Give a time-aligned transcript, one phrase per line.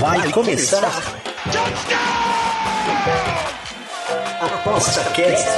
[0.00, 0.84] Vai começar.
[4.40, 5.48] Aposta Cast.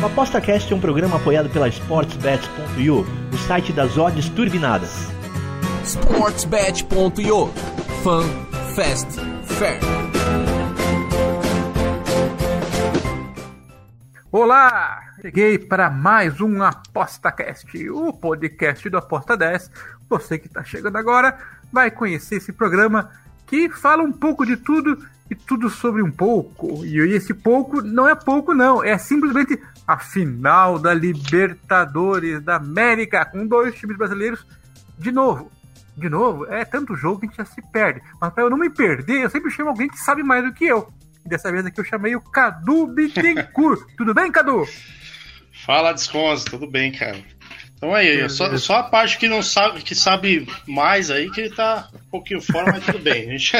[0.00, 5.08] O Aposta Cast é um programa apoiado pela SportsBet.io, o site das odds turbinadas.
[5.84, 7.50] SportsBet.io
[8.04, 8.22] Fun,
[8.76, 10.03] Fast, Fair.
[14.36, 15.00] Olá!
[15.22, 19.70] Cheguei para mais um ApostaCast, o podcast do Aposta 10.
[20.10, 21.38] Você que está chegando agora
[21.72, 23.12] vai conhecer esse programa
[23.46, 24.98] que fala um pouco de tudo
[25.30, 26.84] e tudo sobre um pouco.
[26.84, 29.56] E esse pouco não é pouco, não, é simplesmente
[29.86, 34.44] a final da Libertadores da América, com dois times brasileiros
[34.98, 35.48] de novo.
[35.96, 38.02] De novo, é tanto jogo que a gente já se perde.
[38.20, 40.64] Mas para eu não me perder, eu sempre chamo alguém que sabe mais do que
[40.64, 40.92] eu.
[41.24, 43.80] E dessa vez aqui eu chamei o Cadu Bittencourt.
[43.96, 44.66] Tudo bem, Cadu?
[45.64, 47.16] Fala, Desconso, tudo bem, cara?
[47.74, 51.88] Então aí, só, só, a parte que não sabe, que sabe mais aí, que tá
[51.94, 53.30] um pouquinho fora, mas tudo bem.
[53.30, 53.52] Gente.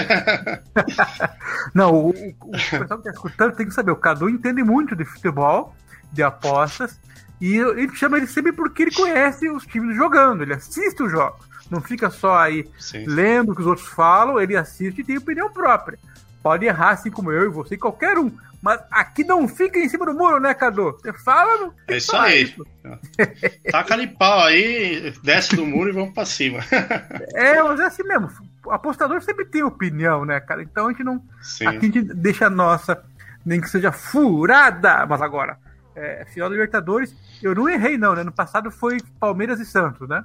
[1.74, 4.94] não, o, o, o pessoal que tá escutando tem que saber, o Cadu entende muito
[4.94, 5.74] de futebol,
[6.12, 7.00] de apostas,
[7.40, 11.46] e ele chama ele sempre porque ele conhece os times jogando, ele assiste os jogos.
[11.70, 15.18] Não fica só aí sim, lendo o que os outros falam, ele assiste e tem
[15.18, 15.98] opinião própria.
[16.44, 18.30] Pode errar, assim como eu e você, qualquer um.
[18.60, 20.92] Mas aqui não fica em cima do muro, né, Cadu?
[20.92, 22.42] Você fala, não É isso aí.
[22.42, 22.66] Isso.
[23.72, 26.60] Taca ali pau aí, desce do muro e vamos pra cima.
[27.32, 28.28] é, mas é assim mesmo.
[28.62, 30.62] O apostador sempre tem opinião, né, cara?
[30.62, 31.22] Então a gente não.
[31.40, 31.66] Sim.
[31.66, 33.02] Aqui a gente deixa a nossa,
[33.42, 35.06] nem que seja furada.
[35.06, 35.58] Mas agora,
[35.96, 38.22] é, final da Libertadores, eu não errei, não, né?
[38.22, 40.22] No passado foi Palmeiras e Santos, né?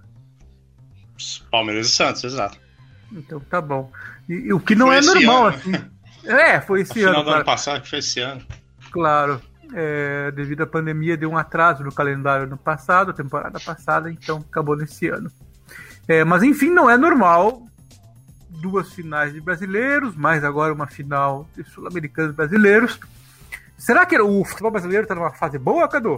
[1.49, 2.59] Palmeiras e Santos, exato.
[3.09, 3.89] Então tá bom.
[4.27, 5.55] E, e o que não é normal, ano.
[5.55, 5.71] assim.
[6.23, 7.09] É, foi esse ano.
[7.09, 8.41] Final do ano passado, que foi esse ano.
[8.91, 9.41] Claro.
[9.73, 14.75] É, devido à pandemia, deu um atraso no calendário no passado, temporada passada, então acabou
[14.75, 15.31] nesse ano.
[16.07, 17.63] É, mas enfim, não é normal.
[18.49, 22.99] Duas finais de brasileiros, mais agora uma final de sul-americanos brasileiros.
[23.77, 26.15] Será que o futebol brasileiro está numa fase boa, Cadu?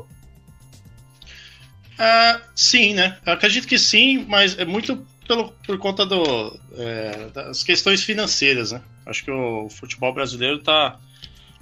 [1.99, 3.17] Uh, sim, né?
[3.23, 8.71] Eu acredito que sim, mas é muito pelo, por conta do, é, das questões financeiras,
[8.71, 8.81] né?
[9.05, 10.99] Acho que o futebol brasileiro está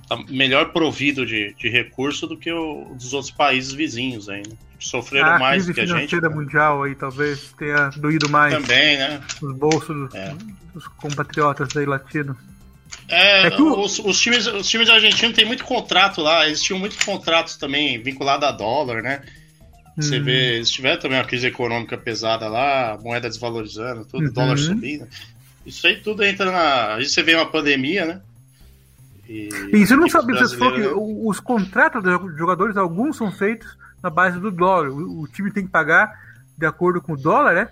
[0.08, 4.56] tá melhor provido de, de recurso do que o dos outros países vizinhos aí, né?
[4.80, 5.94] Sofreram ah, mais do que a gente.
[5.94, 8.54] A financeira mundial aí talvez tenha doído mais.
[8.54, 9.22] Também, né?
[9.42, 10.34] Os bolsos dos, é.
[10.74, 12.38] dos compatriotas aí latinos.
[13.10, 13.82] É, é o...
[13.82, 18.02] os, os, times, os times argentinos têm muito contrato lá, eles tinham muitos contratos também
[18.02, 19.22] vinculados a dólar, né?
[19.98, 20.24] Você uhum.
[20.24, 24.34] vê, se tiver também uma crise econômica pesada lá, moeda desvalorizando, tudo, uhum.
[24.34, 25.06] dólar subindo.
[25.70, 26.96] Isso aí tudo entra na.
[26.96, 28.22] Aí você vê uma pandemia, né?
[29.28, 30.92] E, e você não sabe, você falou que né?
[30.92, 33.68] os contratos dos jogadores, alguns são feitos
[34.02, 34.90] na base do dólar.
[34.90, 36.12] O, o, time tem que pagar
[36.58, 37.70] de acordo com o dólar, né?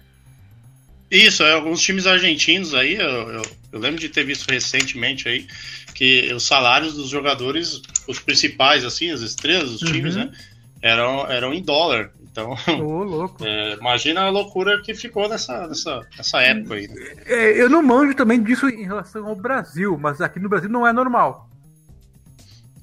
[1.10, 3.42] Isso, é, alguns times argentinos aí, eu, eu,
[3.72, 5.48] eu, lembro de ter visto recentemente aí
[5.96, 10.26] que os salários dos jogadores, os principais, assim, as estrelas dos times, uhum.
[10.26, 10.32] né?
[10.82, 12.12] Eram, eram em dólar.
[12.38, 13.38] Então, oh, louco.
[13.46, 16.88] É, imagina a loucura que ficou nessa, nessa, nessa época aí.
[16.88, 16.96] Né?
[17.26, 20.86] É, eu não manjo também disso em relação ao Brasil, mas aqui no Brasil não
[20.86, 21.50] é normal.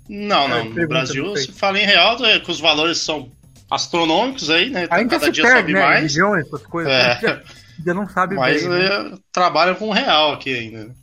[0.09, 0.59] Não, não.
[0.59, 3.31] É, no Brasil, se fala em real, é que os valores são
[3.71, 4.87] astronômicos aí, né?
[4.91, 5.81] Ainda Cada dia perde, sobe né?
[5.81, 6.15] mais.
[6.15, 6.93] Milhões, essas coisas.
[6.93, 7.21] É.
[7.21, 7.43] Já,
[7.87, 8.71] já, não sabe Mas bem.
[8.71, 9.19] Né?
[9.33, 10.85] trabalha com real aqui ainda.
[10.85, 10.95] Né?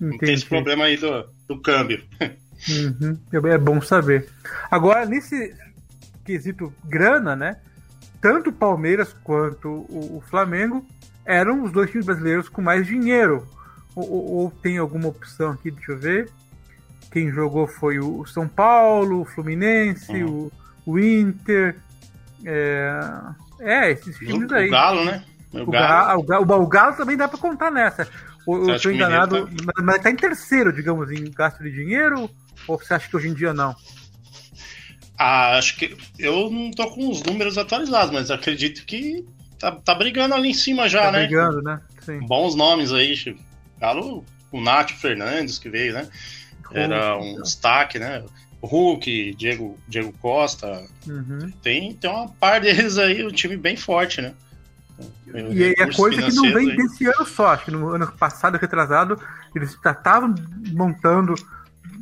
[0.00, 2.02] Não tem esse problema aí do, do câmbio.
[2.68, 3.18] Uhum.
[3.32, 4.28] É bom saber.
[4.70, 5.54] Agora, nesse
[6.28, 7.56] quesito grana, né?
[8.20, 10.84] tanto o Palmeiras quanto o, o, Flamengo
[11.24, 13.46] eram os dois times brasileiros com mais dinheiro.
[13.94, 16.30] Ou, ou, ou, tem alguma opção aqui, deixa eu ver.
[17.10, 20.50] Quem jogou foi o São Paulo, o Fluminense, uhum.
[20.86, 21.76] o, o Inter.
[22.44, 23.00] É,
[23.60, 24.68] é esses times aí.
[24.68, 25.24] O Galo, né?
[25.52, 26.22] O, o Galo.
[26.22, 28.08] Galo, o, Galo também dá para contar nessa.
[28.46, 29.82] eu estou enganado, tá...
[29.82, 32.30] mas está em terceiro, digamos, em gasto de dinheiro?
[32.66, 33.74] Ou você acha que hoje em dia não?
[35.18, 39.24] Ah, acho que eu não tô com os números atualizados, mas acredito que
[39.58, 41.26] tá, tá brigando ali em cima já, tá né?
[41.26, 41.80] brigando, né?
[42.00, 42.20] Sim.
[42.20, 43.36] Bons nomes aí,
[43.80, 46.08] Galo, o Nath Fernandes que veio, né?
[46.72, 48.22] Era um destaque, né?
[48.60, 50.84] O Hulk, Diego, Diego Costa.
[51.06, 51.50] Uhum.
[51.62, 54.34] Tem, tem uma par deles aí, um time bem forte, né?
[55.32, 56.76] E é coisa que não vem aí.
[56.76, 57.48] desse ano só.
[57.48, 59.20] Acho que no ano passado, retrasado,
[59.54, 60.34] eles já estavam
[60.72, 61.34] montando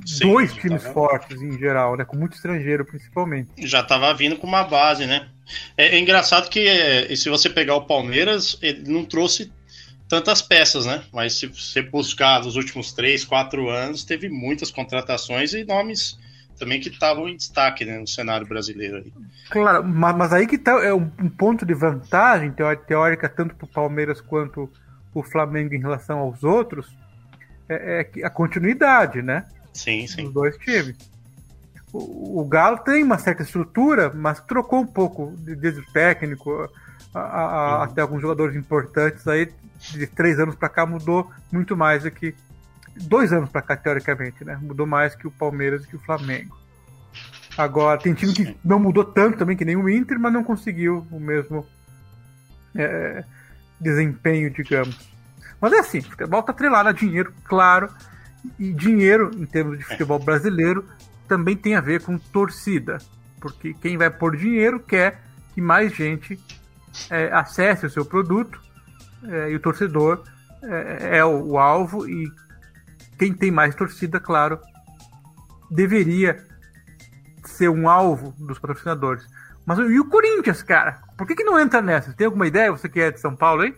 [0.06, 2.04] Sim, dois times fortes em geral, né?
[2.04, 3.50] Com muito estrangeiro, principalmente.
[3.58, 5.28] Já estava vindo com uma base, né?
[5.76, 9.52] É, é engraçado que é, se você pegar o Palmeiras, ele não trouxe
[10.08, 11.02] tantas peças, né?
[11.12, 16.18] Mas se você buscar nos últimos três, quatro anos, teve muitas contratações e nomes
[16.56, 18.98] também que estavam em destaque né, no cenário brasileiro.
[18.98, 19.12] Aí.
[19.50, 22.54] Claro, mas, mas aí que tá, é um, um ponto de vantagem
[22.86, 24.70] teórica tanto para o Palmeiras quanto
[25.12, 26.86] o Flamengo em relação aos outros,
[27.68, 29.44] é, é a continuidade, né?
[29.76, 30.26] Sim, sim.
[30.26, 30.96] Os dois times.
[31.92, 36.68] O, o, Galo tem uma certa estrutura, mas trocou um pouco desde o técnico
[37.14, 37.82] a, a, uhum.
[37.82, 42.34] até alguns jogadores importantes aí de três anos para cá mudou muito mais do que
[43.02, 44.58] dois anos para cá teoricamente, né?
[44.60, 46.56] Mudou mais que o Palmeiras e que o Flamengo.
[47.56, 51.06] Agora tem time que não mudou tanto também que nem o Inter, mas não conseguiu
[51.10, 51.66] o mesmo
[52.74, 53.24] é,
[53.80, 55.08] desempenho, digamos.
[55.60, 57.90] Mas é assim, futebol tá atrelado a dinheiro, claro,
[58.58, 60.84] e dinheiro, em termos de futebol brasileiro,
[61.28, 62.98] também tem a ver com torcida.
[63.40, 65.22] Porque quem vai pôr dinheiro quer
[65.54, 66.38] que mais gente
[67.10, 68.60] é, acesse o seu produto
[69.24, 70.22] é, e o torcedor
[70.62, 72.30] é, é o, o, alvo e
[73.18, 74.58] quem tem mais torcida, claro,
[75.70, 76.44] deveria
[77.44, 79.26] ser um alvo dos patrocinadores.
[79.64, 81.00] Mas e o Corinthians, cara?
[81.16, 82.12] Por que, que não entra nessa?
[82.12, 82.70] Tem alguma ideia?
[82.70, 83.74] Você que é de São Paulo, hein?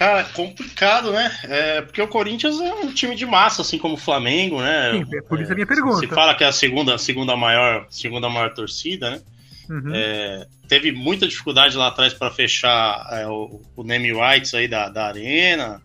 [0.00, 1.30] Cara, complicado, né?
[1.42, 4.92] É, porque o Corinthians é um time de massa, assim como o Flamengo, né?
[4.92, 5.98] Sim, é por isso é, a minha pergunta.
[5.98, 9.20] Se fala que é a segunda, segunda, maior, segunda maior torcida, né?
[9.68, 9.92] Uhum.
[9.94, 14.88] É, teve muita dificuldade lá atrás para fechar é, o, o name rights aí da,
[14.88, 15.82] da arena,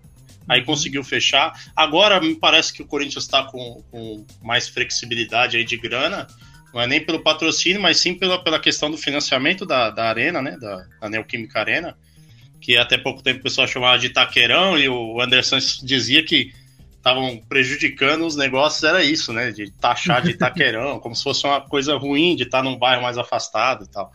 [0.47, 0.65] aí uhum.
[0.65, 1.51] conseguiu fechar.
[1.75, 6.25] Agora me parece que o Corinthians está com, com, mais flexibilidade aí de grana,
[6.73, 10.41] não é nem pelo patrocínio, mas sim pela, pela questão do financiamento da, da arena,
[10.41, 10.55] né?
[10.57, 11.97] Da, da Neoquímica Arena
[12.65, 16.51] que até pouco tempo o pessoal chamava de taqueirão, e o Anderson dizia que
[16.97, 19.51] estavam prejudicando os negócios, era isso, né?
[19.51, 23.19] De taxar de taqueirão, como se fosse uma coisa ruim de estar num bairro mais
[23.19, 24.11] afastado e tal.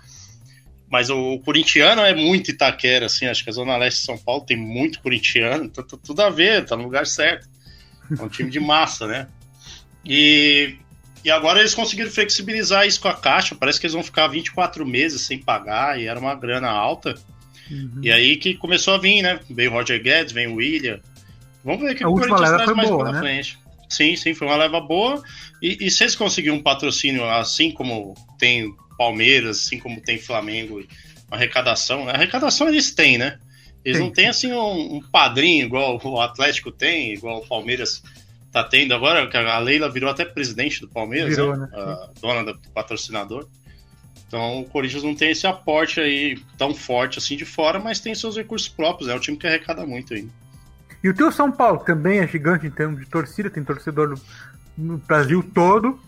[0.90, 4.18] Mas o, o corintiano é muito Itaquera, assim, acho que a Zona Leste de São
[4.18, 7.48] Paulo tem muito corintiano, tá, tá tudo a ver, tá no lugar certo.
[8.18, 9.28] É um time de massa, né?
[10.04, 10.74] E,
[11.24, 14.84] e agora eles conseguiram flexibilizar isso com a Caixa, parece que eles vão ficar 24
[14.84, 17.14] meses sem pagar, e era uma grana alta.
[17.70, 18.00] Uhum.
[18.02, 19.40] E aí que começou a vir, né?
[19.48, 21.00] Veio o Roger Guedes, vem o William.
[21.64, 23.20] Vamos ver o que o Corinthians traz mais boa, pela né?
[23.20, 23.58] frente.
[23.88, 25.22] Sim, sim, foi uma leva boa.
[25.60, 30.82] E, e se eles conseguirem um patrocínio assim como tem Palmeiras, assim como tem Flamengo,
[31.28, 32.12] uma arrecadação, né?
[32.12, 33.38] arrecadação eles têm, né?
[33.84, 34.04] Eles sim.
[34.04, 38.02] não têm assim um, um, padrinho igual o Atlético tem, igual o Palmeiras
[38.52, 41.66] tá tendo agora, que a Leila virou até presidente do Palmeiras, virou, né?
[41.70, 41.78] né?
[41.78, 43.48] A dona do patrocinador.
[44.30, 48.14] Então o Corinthians não tem esse aporte aí tão forte assim de fora, mas tem
[48.14, 50.28] seus recursos próprios, é um time que arrecada muito aí.
[51.02, 54.20] E o teu São Paulo também é gigante em termos de torcida, tem torcedor no,
[54.78, 56.00] no Brasil todo.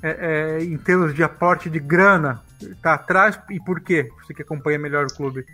[0.00, 2.40] É, é, em termos de aporte de grana,
[2.80, 4.08] tá atrás e por quê?
[4.22, 5.44] Você que acompanha melhor o clube.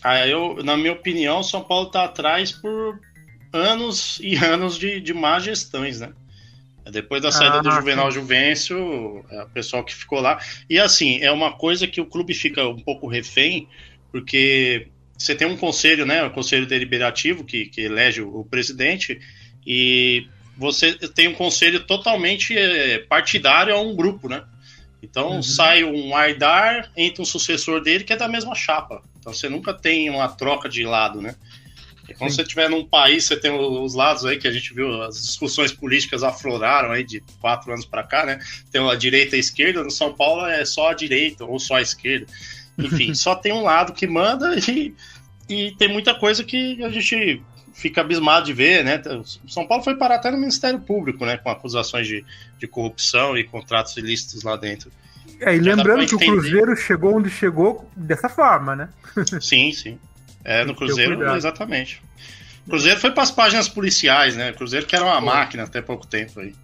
[0.00, 3.00] Ah, eu, na minha opinião, o São Paulo tá atrás por
[3.52, 6.12] anos e anos de, de más gestões, né?
[6.90, 8.18] Depois da saída ah, do Juvenal sim.
[8.18, 10.40] Juvencio, é o pessoal que ficou lá.
[10.68, 13.68] E assim, é uma coisa que o clube fica um pouco refém,
[14.10, 16.22] porque você tem um conselho, né?
[16.24, 19.20] O um conselho deliberativo que, que elege o, o, presidente,
[19.64, 20.26] e
[20.56, 24.42] você tem um conselho totalmente é, partidário a um grupo, né?
[25.02, 25.42] Então uhum.
[25.42, 29.02] sai um Aidar, entra um sucessor dele que é da mesma chapa.
[29.18, 31.36] Então você nunca tem uma troca de lado, né?
[32.18, 32.36] Quando Sim.
[32.36, 35.72] você estiver num país, você tem os lados aí que a gente viu, as discussões
[35.72, 38.40] políticas afloraram aí de quatro anos para cá, né?
[38.70, 41.76] Tem a direita e a esquerda, no São Paulo é só a direita ou só
[41.76, 42.26] a esquerda.
[42.78, 44.94] Enfim, só tem um lado que manda e,
[45.48, 47.40] e tem muita coisa que a gente
[47.72, 49.00] fica abismado de ver, né?
[49.48, 51.36] São Paulo foi parar até no Ministério Público, né?
[51.36, 52.24] Com acusações de,
[52.58, 54.90] de corrupção e contratos ilícitos lá dentro.
[55.40, 58.88] É, e lembrando que o Cruzeiro chegou onde chegou dessa forma, né?
[59.40, 59.98] sim, sim.
[60.44, 62.02] É, no Cruzeiro, exatamente.
[62.66, 64.50] O Cruzeiro foi para as páginas policiais, né?
[64.50, 66.54] O Cruzeiro que era uma máquina até pouco tempo aí.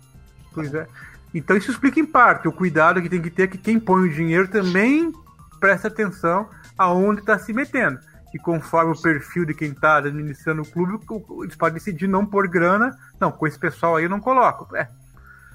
[0.53, 0.87] Pois é.
[1.35, 4.13] Então isso explica em parte o cuidado que tem que ter que quem põe o
[4.13, 5.13] dinheiro também
[5.61, 7.99] presta atenção aonde está se metendo.
[8.35, 10.99] E conforme o perfil de quem está administrando o clube,
[11.43, 12.97] eles podem decidir não pôr grana.
[13.19, 14.75] Não, com esse pessoal aí eu não coloco.
[14.77, 14.89] É.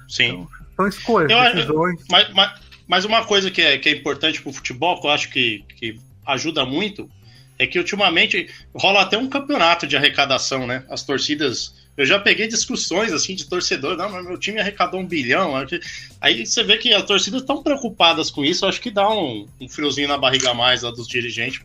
[0.08, 0.26] Sim.
[0.26, 2.02] Então, são escolhas, eu, decisões.
[2.10, 5.10] Mas, mas, mas, uma coisa que é, que é importante para o futebol, que eu
[5.10, 7.08] acho que, que ajuda muito,
[7.58, 10.84] é que ultimamente rola até um campeonato de arrecadação, né?
[10.90, 11.74] As torcidas.
[11.96, 15.54] Eu já peguei discussões assim de torcedor, não, mas meu time arrecadou um bilhão.
[16.20, 19.68] Aí você vê que as torcidas estão preocupadas com isso, acho que dá um, um
[19.68, 21.62] friozinho na barriga a mais lá dos dirigentes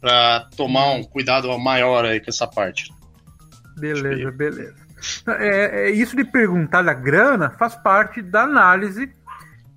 [0.00, 2.90] para tomar um cuidado maior aí com essa parte.
[3.76, 4.86] Beleza, beleza.
[5.28, 9.12] É, é, isso de perguntar da grana faz parte da análise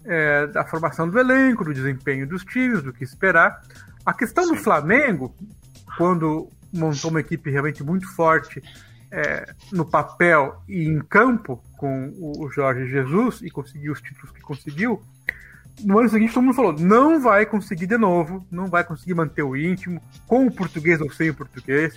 [0.05, 3.61] é, da formação do elenco, do desempenho dos times, do que esperar.
[4.09, 4.55] A questão Sim.
[4.55, 5.35] do Flamengo,
[5.95, 8.59] quando montou uma equipe realmente muito forte
[9.11, 14.41] é, no papel e em campo com o Jorge Jesus e conseguiu os títulos que
[14.41, 14.99] conseguiu,
[15.83, 19.43] no ano seguinte todo mundo falou: não vai conseguir de novo, não vai conseguir manter
[19.43, 21.95] o íntimo, com o português ou sem o português.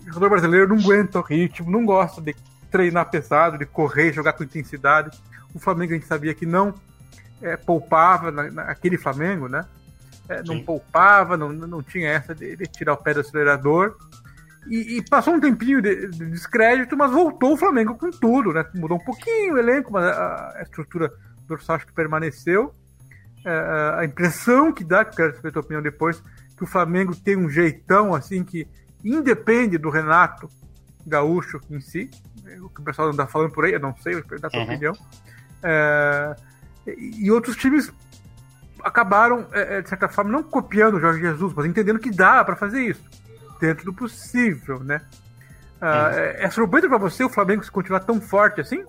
[0.00, 2.34] O jogador brasileiro não aguenta o ritmo, não gosta de
[2.70, 5.14] treinar pesado, de correr, jogar com intensidade.
[5.54, 6.72] O Flamengo a gente sabia que não
[7.42, 9.66] é, poupava na, naquele Flamengo, né?
[10.28, 13.96] É, não poupava, não, não tinha essa de, de, tirar o pé do acelerador.
[14.66, 18.64] E, e passou um tempinho de, de, descrédito, mas voltou o Flamengo com tudo, né?
[18.74, 21.12] Mudou um pouquinho o elenco, mas a, a estrutura
[21.46, 22.74] dorsal acho que permaneceu.
[23.44, 26.22] É, a impressão que dá, que eu quero saber a tua opinião depois,
[26.56, 28.66] que o Flamengo tem um jeitão assim que
[29.04, 30.48] independe do Renato
[31.06, 32.10] Gaúcho em si,
[32.62, 34.50] o que o pessoal anda falando por aí, eu não sei, eu vou dar a
[34.50, 34.66] tua uhum.
[34.66, 34.94] opinião.
[35.62, 36.36] É,
[36.86, 37.92] e outros times
[38.84, 42.44] acabaram, é, é, de certa forma, não copiando o Jorge Jesus, mas entendendo que dá
[42.44, 43.02] para fazer isso,
[43.60, 45.00] dentro do possível, né?
[45.80, 48.82] Ah, é, é surpresa para você o Flamengo se continuar tão forte assim?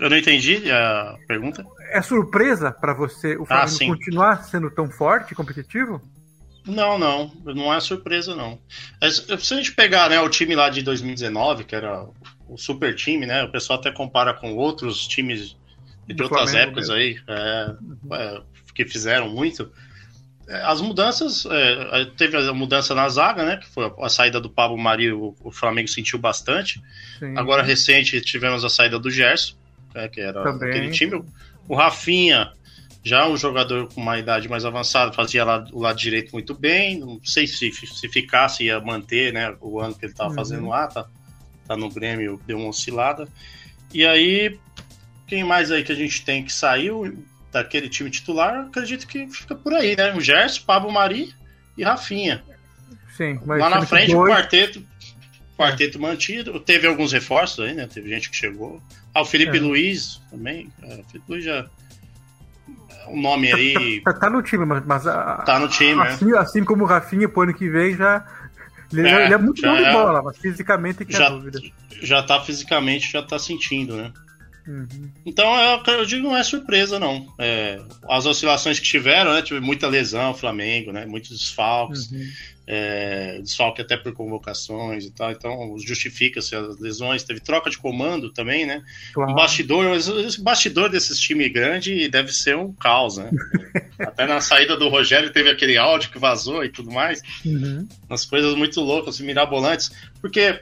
[0.00, 1.64] Eu não entendi a pergunta.
[1.90, 6.00] É surpresa para você o Flamengo ah, continuar sendo tão forte e competitivo?
[6.66, 8.58] Não, não, não é surpresa não.
[9.10, 12.06] Se a gente pegar né, o time lá de 2019, que era
[12.48, 13.42] o super time, né?
[13.44, 15.56] O pessoal até compara com outros times
[16.06, 16.94] de outras Flamengo épocas mesmo.
[16.94, 17.74] aí, é,
[18.12, 18.42] é,
[18.74, 19.70] que fizeram muito.
[20.48, 23.56] É, as mudanças, é, teve a mudança na zaga, né?
[23.56, 26.82] Que foi a saída do Pablo Mari, o, o Flamengo sentiu bastante.
[27.18, 27.36] Sim.
[27.36, 29.54] Agora, recente, tivemos a saída do Gerson,
[29.94, 30.68] né, que era Também.
[30.68, 31.22] aquele time.
[31.68, 32.52] O Rafinha,
[33.04, 36.98] já um jogador com uma idade mais avançada, fazia lá, o lado direito muito bem.
[36.98, 40.36] Não sei se, se ficasse, ia manter né, o ano que ele estava uhum.
[40.36, 40.86] fazendo lá.
[40.88, 41.06] Tá,
[41.66, 43.28] tá no Grêmio, deu uma oscilada.
[43.94, 44.58] E aí,
[45.26, 48.66] quem mais aí que a gente tem que saiu daquele time titular?
[48.66, 50.14] Acredito que fica por aí, né?
[50.14, 51.32] O Gerson, Pablo Mari
[51.76, 52.42] e Rafinha.
[53.16, 54.82] Sim, Lá na frente, o quarteto,
[55.56, 56.58] quarteto mantido.
[56.58, 57.86] Teve alguns reforços aí, né?
[57.86, 58.82] Teve gente que chegou.
[59.14, 59.60] Ah, o Felipe é.
[59.60, 60.72] Luiz também.
[60.82, 61.66] É, o Felipe Luiz já.
[63.08, 64.00] O nome aí.
[64.00, 64.84] Tá, tá, no time, mas.
[64.86, 66.38] mas a, tá no time, assim, é.
[66.38, 68.26] assim como o Rafinha pro ano que vem já.
[68.92, 69.92] Ele é, ele é muito bom de é.
[69.92, 71.60] bola, mas fisicamente que já, é dúvida.
[72.02, 74.12] Já tá fisicamente, já tá sentindo, né?
[74.66, 75.10] Uhum.
[75.26, 75.52] Então,
[75.86, 77.32] eu, digo, não é surpresa, não.
[77.38, 79.42] É, as oscilações que tiveram, né?
[79.42, 81.04] Tive muita lesão, Flamengo, né?
[81.04, 82.10] Muitos desfalques.
[82.10, 82.30] Uhum.
[82.64, 85.32] É, desfalque até por convocações e tal.
[85.32, 87.24] Então, justifica-se as lesões.
[87.24, 88.82] Teve troca de comando também, né?
[89.12, 89.32] Claro.
[89.32, 93.30] Um bastidor, esse bastidor desses times grandes deve ser um caos, né?
[93.98, 97.20] até na saída do Rogério teve aquele áudio que vazou e tudo mais.
[97.44, 97.86] Uhum.
[98.08, 99.90] Umas coisas muito loucas, mirabolantes.
[100.20, 100.60] Porque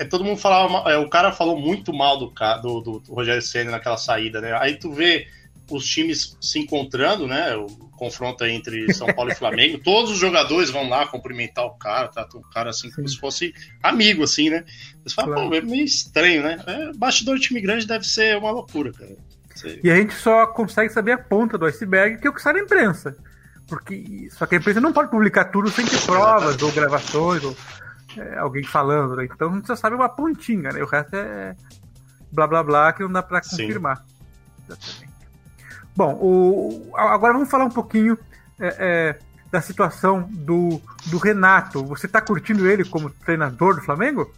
[0.00, 3.42] é, todo mundo falava, é, o cara falou muito mal do, do, do, do Rogério
[3.42, 4.56] Senna naquela saída, né?
[4.58, 5.26] Aí tu vê
[5.70, 7.54] os times se encontrando, né?
[7.54, 7.66] O
[7.98, 12.26] confronto entre São Paulo e Flamengo, todos os jogadores vão lá cumprimentar o cara, tá?
[12.32, 13.52] O cara assim, como se fosse
[13.82, 14.64] amigo, assim, né?
[15.04, 15.50] Você fala, claro.
[15.50, 16.58] pô, é meio estranho, né?
[16.66, 19.14] É, bastidor de time grande deve ser uma loucura, cara.
[19.84, 22.54] E a gente só consegue saber a ponta do iceberg, que é o que sai
[22.54, 23.14] na imprensa.
[23.68, 27.54] Porque, só que a imprensa não pode publicar tudo sem ter provas ou gravações ou
[28.18, 29.24] é, alguém falando, né?
[29.24, 30.82] Então a gente só sabe uma pontinha, né?
[30.82, 31.54] O resto é
[32.32, 34.04] blá blá blá que não dá para confirmar.
[34.68, 35.10] Exatamente.
[35.96, 38.16] Bom, o, agora vamos falar um pouquinho
[38.58, 39.18] é, é,
[39.50, 41.84] da situação do, do Renato.
[41.86, 44.32] Você está curtindo ele como treinador do Flamengo?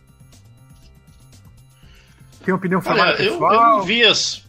[2.45, 3.23] Tem opinião formada Olha?
[3.23, 4.45] Eu, eu não vi as...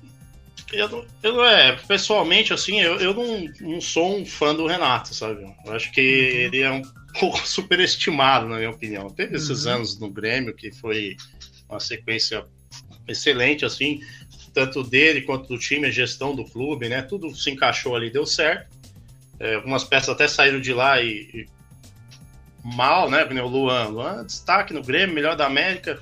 [0.71, 5.43] Eu, eu, é, pessoalmente, assim, eu, eu não, não sou um fã do Renato, sabe?
[5.65, 6.39] Eu acho que uhum.
[6.39, 6.81] ele é um
[7.19, 9.09] pouco superestimado, na minha opinião.
[9.09, 9.73] Teve esses uhum.
[9.73, 11.15] anos no Grêmio que foi
[11.69, 12.45] uma sequência
[13.07, 14.01] excelente, assim,
[14.53, 17.01] tanto dele quanto do time, a gestão do clube, né?
[17.01, 18.71] Tudo se encaixou ali, deu certo.
[19.39, 21.47] É, algumas peças até saíram de lá e, e
[22.63, 23.23] mal, né?
[23.23, 25.99] O Luan, Luan, destaque no Grêmio, melhor da América.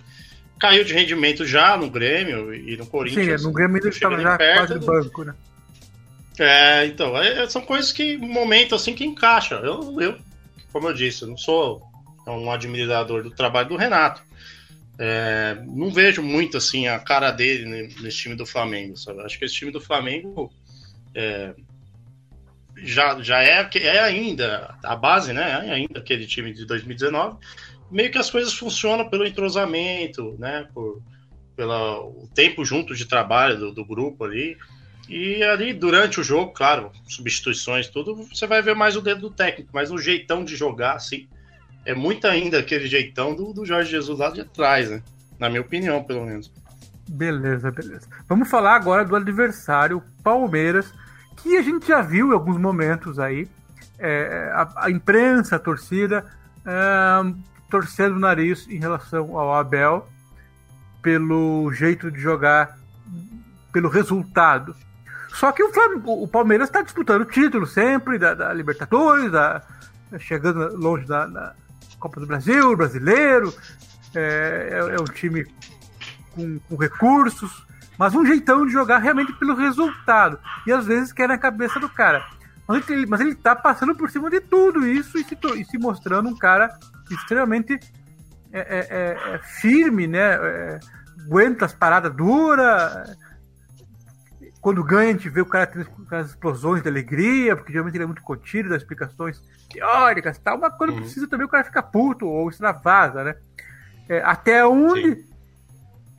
[0.62, 3.41] Caiu de rendimento já no Grêmio e no Corinthians.
[3.41, 5.34] Sim, no Grêmio ele estava já perto, quase banco, né?
[6.39, 9.56] É, então, é, são coisas que, momento assim, que encaixa.
[9.56, 10.18] Eu, eu
[10.72, 11.82] como eu disse, eu não sou
[12.27, 14.22] um admirador do trabalho do Renato.
[14.98, 18.96] É, não vejo muito assim a cara dele nesse time do Flamengo.
[18.98, 19.22] Sabe?
[19.22, 20.51] Acho que esse time do Flamengo
[21.13, 21.53] é,
[22.77, 25.65] já, já é, é ainda a base, né?
[25.68, 27.38] É ainda aquele time de 2019.
[27.91, 30.67] Meio que as coisas funcionam pelo entrosamento, né?
[30.74, 31.01] Por,
[31.55, 34.57] pelo tempo junto de trabalho do, do grupo ali.
[35.10, 39.29] E ali, durante o jogo, claro, substituições, tudo, você vai ver mais o dedo do
[39.29, 41.27] técnico, mas o jeitão de jogar, assim,
[41.86, 45.03] é muito ainda aquele jeitão do, do Jorge Jesus lá de trás, né?
[45.38, 46.51] Na minha opinião, pelo menos.
[47.10, 48.07] Beleza, beleza.
[48.27, 50.93] Vamos falar agora do adversário Palmeiras,
[51.38, 53.48] que a gente já viu em alguns momentos aí.
[54.00, 56.25] É, a, a, imprensa, a torcida,
[56.65, 57.33] é,
[57.71, 60.07] torcendo o nariz em relação ao Abel
[61.01, 62.77] pelo jeito de jogar,
[63.71, 64.75] pelo resultado.
[65.29, 65.71] Só que o,
[66.05, 69.63] o Palmeiras está disputando o título sempre da, da Libertadores, da,
[70.19, 71.55] chegando longe da, da,
[71.97, 73.53] Copa do Brasil, brasileiro.
[74.13, 75.45] É, é, é um time
[76.31, 77.65] com, com, recursos,
[77.97, 80.37] mas um jeitão de jogar realmente pelo resultado.
[80.67, 82.25] E às vezes quer na cabeça do cara.
[82.67, 85.77] Mas ele, mas ele tá passando por cima de tudo isso e se, e se
[85.77, 86.77] mostrando um cara
[87.13, 87.80] extremamente
[88.51, 90.34] é, é, é, é firme, né?
[90.34, 90.80] É,
[91.25, 93.18] aguenta as paradas duras.
[94.60, 98.03] Quando ganha, a gente vê o cara tendo aquelas explosões de alegria, porque geralmente ele
[98.03, 99.41] é muito contido das explicações
[99.72, 100.98] teóricas e tal, mas quando uhum.
[100.98, 103.36] precisa também o cara fica puto ou extravasa, né?
[104.24, 105.25] até onde Sim.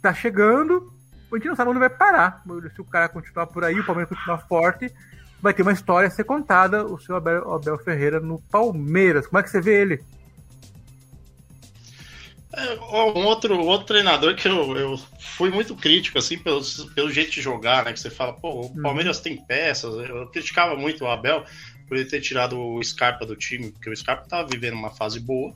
[0.01, 0.91] tá chegando,
[1.31, 2.43] a gente não sabe onde vai parar.
[2.75, 4.93] Se o cara continuar por aí, o Palmeiras continuar forte,
[5.43, 9.27] vai ter uma história a ser contada, o seu Abel, Abel Ferreira no Palmeiras.
[9.27, 10.05] Como é que você vê ele?
[12.55, 16.61] É, um outro, outro treinador que eu, eu fui muito crítico, assim, pelo,
[16.95, 17.93] pelo jeito de jogar, né?
[17.93, 18.83] Que você fala, pô, o uhum.
[18.83, 19.95] Palmeiras tem peças.
[20.09, 21.45] Eu criticava muito o Abel
[21.89, 25.19] por ele ter tirado o Scarpa do time, porque o Scarpa tava vivendo uma fase
[25.19, 25.55] boa,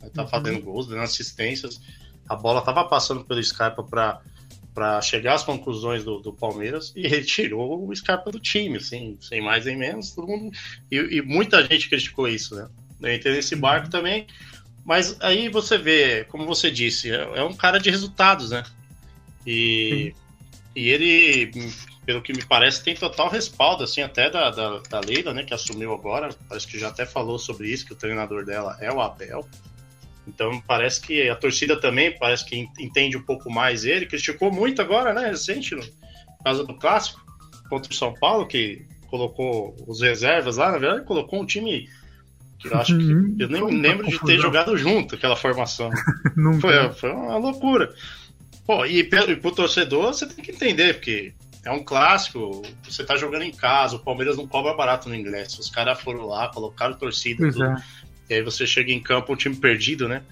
[0.00, 0.28] né, tá uhum.
[0.28, 1.80] fazendo gols, dando assistências.
[2.26, 4.20] A bola tava passando pelo Scarpa para
[4.72, 9.18] para chegar às conclusões do, do, Palmeiras e ele tirou o Scarpa do time, assim,
[9.20, 10.56] sem mais nem menos, todo mundo.
[10.90, 12.68] E, e muita gente criticou isso, né?
[13.02, 13.90] Eu entrei nesse barco uhum.
[13.90, 14.26] também,
[14.84, 18.64] mas aí você vê, como você disse, é, é um cara de resultados, né?
[19.46, 20.14] E,
[20.74, 21.50] e ele,
[22.04, 25.54] pelo que me parece, tem total respaldo, assim, até da, da, da Leila, né, que
[25.54, 29.00] assumiu agora, parece que já até falou sobre isso, que o treinador dela é o
[29.00, 29.48] Abel.
[30.26, 34.06] Então parece que a torcida também parece que entende um pouco mais ele.
[34.06, 35.82] Criticou muito agora, né, recente, no
[36.44, 37.20] caso do clássico
[37.68, 41.88] contra o São Paulo, que colocou os reservas lá, na verdade, colocou um time
[42.60, 43.36] que eu acho que uhum.
[43.38, 45.90] eu nem me lembro de ter jogado junto aquela formação.
[46.60, 47.92] foi, foi uma loucura.
[48.66, 51.32] Pô, e, e pro torcedor você tem que entender, porque
[51.64, 55.58] é um clássico, você tá jogando em casa, o Palmeiras não cobra barato no inglês.
[55.58, 57.64] Os caras foram lá, colocaram torcida, tudo.
[57.64, 57.76] É.
[58.28, 60.22] E aí você chega em campo, um time perdido, né?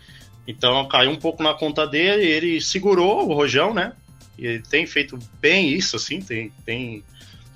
[0.46, 3.92] Então caiu um pouco na conta dele, ele segurou o Rojão, né?
[4.38, 7.02] E ele tem feito bem isso, assim, tem, tem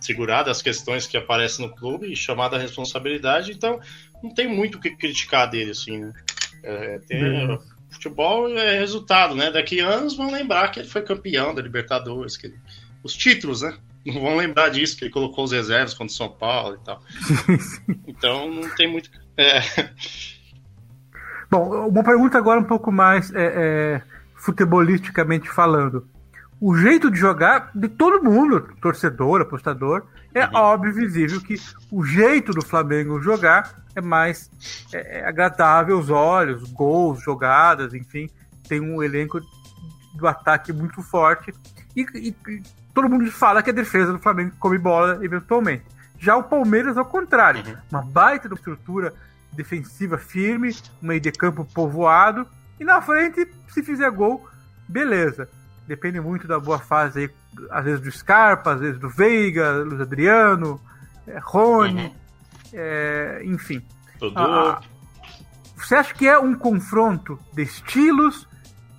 [0.00, 3.80] segurado as questões que aparecem no clube e chamado a responsabilidade, então
[4.22, 6.12] não tem muito o que criticar dele, assim, né?
[6.62, 7.58] É, tem,
[7.90, 9.50] Futebol é resultado, né?
[9.50, 12.56] Daqui a anos vão lembrar que ele foi campeão da Libertadores, que ele,
[13.02, 13.76] os títulos, né?
[14.04, 17.02] Não vão lembrar disso, que ele colocou os reservas contra o São Paulo e tal.
[18.08, 19.10] então não tem muito.
[19.36, 19.60] É.
[21.50, 24.02] Bom, uma pergunta agora um pouco mais é, é,
[24.34, 26.08] futebolisticamente falando.
[26.64, 30.54] O jeito de jogar de todo mundo, torcedor, apostador, é uhum.
[30.54, 31.56] óbvio visível que
[31.90, 34.48] o jeito do Flamengo jogar é mais
[34.92, 38.30] é, é, agradável aos olhos, gols, jogadas, enfim,
[38.68, 39.40] tem um elenco
[40.14, 41.52] do ataque muito forte
[41.96, 42.62] e, e, e,
[42.94, 45.82] todo mundo fala que a defesa do Flamengo come bola eventualmente.
[46.16, 47.76] Já o Palmeiras, ao contrário, uhum.
[47.90, 49.12] uma baita estrutura
[49.52, 50.70] defensiva firme,
[51.02, 52.46] um meio de campo povoado,
[52.78, 54.48] e na frente, se fizer gol,
[54.88, 55.48] beleza.
[55.92, 57.30] Depende muito da boa fase aí,
[57.70, 60.80] às vezes do Scarpa, às vezes do Veiga, Luiz Adriano,
[61.26, 62.14] é, Rony, uhum.
[62.72, 63.82] é, enfim.
[64.34, 64.80] Ah,
[65.76, 68.48] você acha que é um confronto de estilos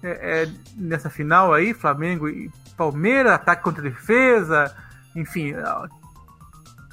[0.03, 4.71] é, é, nessa final aí, Flamengo e Palmeiras, ataque contra defesa,
[5.15, 5.55] enfim,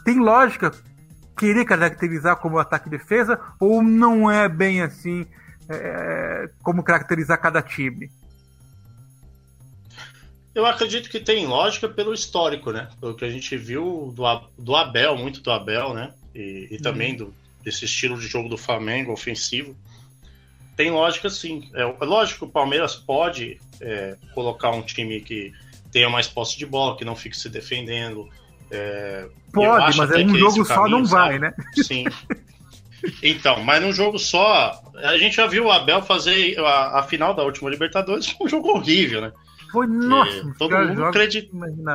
[0.03, 0.73] tem lógica
[1.37, 5.27] querer caracterizar como ataque e defesa ou não é bem assim
[5.69, 8.11] é, como caracterizar cada time?
[10.55, 12.89] Eu acredito que tem lógica pelo histórico, né?
[13.01, 14.25] Pelo que a gente viu do,
[14.59, 16.13] do Abel, muito do Abel, né?
[16.35, 17.19] E, e também uhum.
[17.19, 19.77] do, desse estilo de jogo do Flamengo, ofensivo.
[20.77, 21.71] Tem lógica sim.
[21.75, 25.53] É, é lógico que o Palmeiras pode é, colocar um time que
[25.93, 28.29] tenha mais posse de bola, que não fique se defendendo,
[28.71, 31.39] é, Pode, mas é um jogo só caminho, não vai, sabe?
[31.41, 31.55] né?
[31.75, 32.05] Sim.
[33.23, 37.35] Então, mas num jogo só, a gente já viu o Abel fazer a, a final
[37.35, 39.33] da última Libertadores, foi um jogo horrível, né?
[39.73, 41.51] Foi, nossa, todo mundo acredita.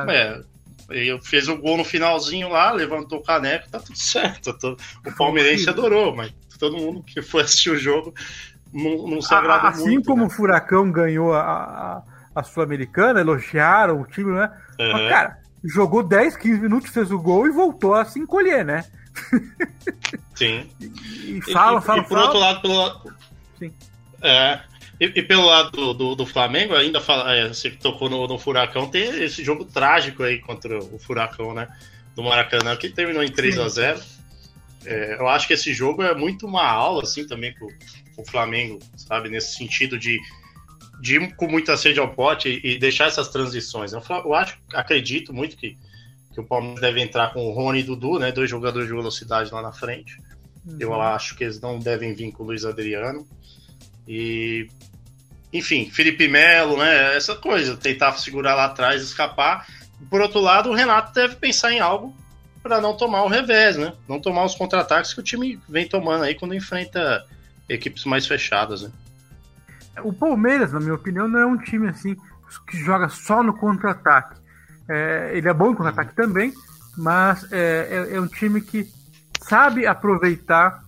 [0.08, 0.40] É,
[0.90, 4.56] ele fez o gol no finalzinho lá, levantou o caneco, tá tudo certo.
[4.58, 8.14] Todo, o palmeirense adorou, mas todo mundo que foi assistir o jogo
[8.72, 9.98] não, não se agradou assim muito.
[9.98, 10.26] Assim como né?
[10.26, 12.02] o Furacão ganhou a, a,
[12.34, 14.50] a Sul-Americana, elogiaram o time, né?
[14.78, 14.92] Uhum.
[14.92, 18.84] Mas, cara, jogou 10, 15 minutos, fez o gol e voltou a se encolher, né?
[20.34, 20.68] Sim.
[21.26, 22.22] E, e fala, e, fala, e por fala.
[22.24, 23.12] outro lado, pelo
[23.58, 23.72] Sim.
[24.22, 24.60] É,
[24.98, 28.38] e, e, pelo lado do, do, do Flamengo, ainda fala, é, você tocou no, no,
[28.38, 31.68] Furacão, tem esse jogo trágico aí contra o Furacão, né?
[32.14, 33.60] Do Maracanã, que terminou em 3 Sim.
[33.60, 34.00] a 0
[34.86, 37.68] é, eu acho que esse jogo é muito uma aula, assim, também pro,
[38.14, 39.28] pro Flamengo, sabe?
[39.28, 40.18] Nesse sentido de,
[41.00, 43.92] de ir com muita sede ao pote e, e deixar essas transições.
[43.92, 45.76] Eu, eu, acho, acredito muito que,
[46.32, 48.30] que o Palmeiras deve entrar com o Rony e Dudu, né?
[48.30, 50.16] Dois jogadores de velocidade lá na frente.
[50.64, 50.76] Uhum.
[50.78, 53.26] Eu acho que eles não devem vir com o Luiz Adriano.
[54.06, 54.68] E
[55.56, 57.16] enfim, Felipe Melo, né?
[57.16, 59.66] Essa coisa, tentar segurar lá atrás, escapar.
[60.10, 62.14] Por outro lado, o Renato deve pensar em algo
[62.62, 63.92] para não tomar o revés, né?
[64.08, 67.24] Não tomar os contra-ataques que o time vem tomando aí quando enfrenta
[67.68, 68.90] equipes mais fechadas, né?
[70.02, 72.16] O Palmeiras, na minha opinião, não é um time assim
[72.68, 74.36] que joga só no contra-ataque.
[74.88, 76.52] É, ele é bom no contra-ataque também,
[76.96, 78.86] mas é, é, é, um time que
[79.42, 80.82] sabe aproveitar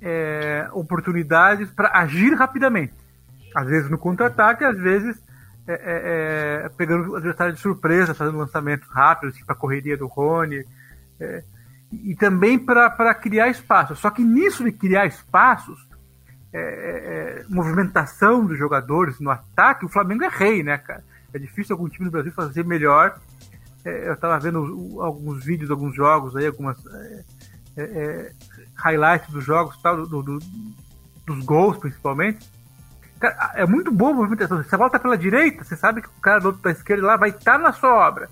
[0.00, 2.92] é, oportunidades para agir rapidamente.
[3.56, 5.18] Às vezes no contra-ataque, às vezes
[5.66, 10.06] é, é, é, pegando o adversário de surpresa, fazendo lançamentos rápidos, tipo a correria do
[10.06, 10.62] Rony.
[11.18, 11.42] É,
[11.90, 13.96] e também para criar espaço.
[13.96, 15.88] Só que nisso de criar espaços,
[16.52, 21.02] é, é, movimentação dos jogadores no ataque, o Flamengo é rei, né, cara?
[21.32, 23.18] É difícil algum time do Brasil fazer melhor.
[23.82, 26.76] eu estava vendo alguns vídeos, alguns jogos aí, algumas
[28.74, 30.38] highlights dos jogos, tal, do, do,
[31.26, 32.55] dos gols principalmente.
[33.20, 34.62] Cara, é muito boa a movimentação.
[34.62, 37.30] Você volta pela direita, você sabe que o cara do outro da esquerda lá vai
[37.30, 38.28] estar tá na sua obra.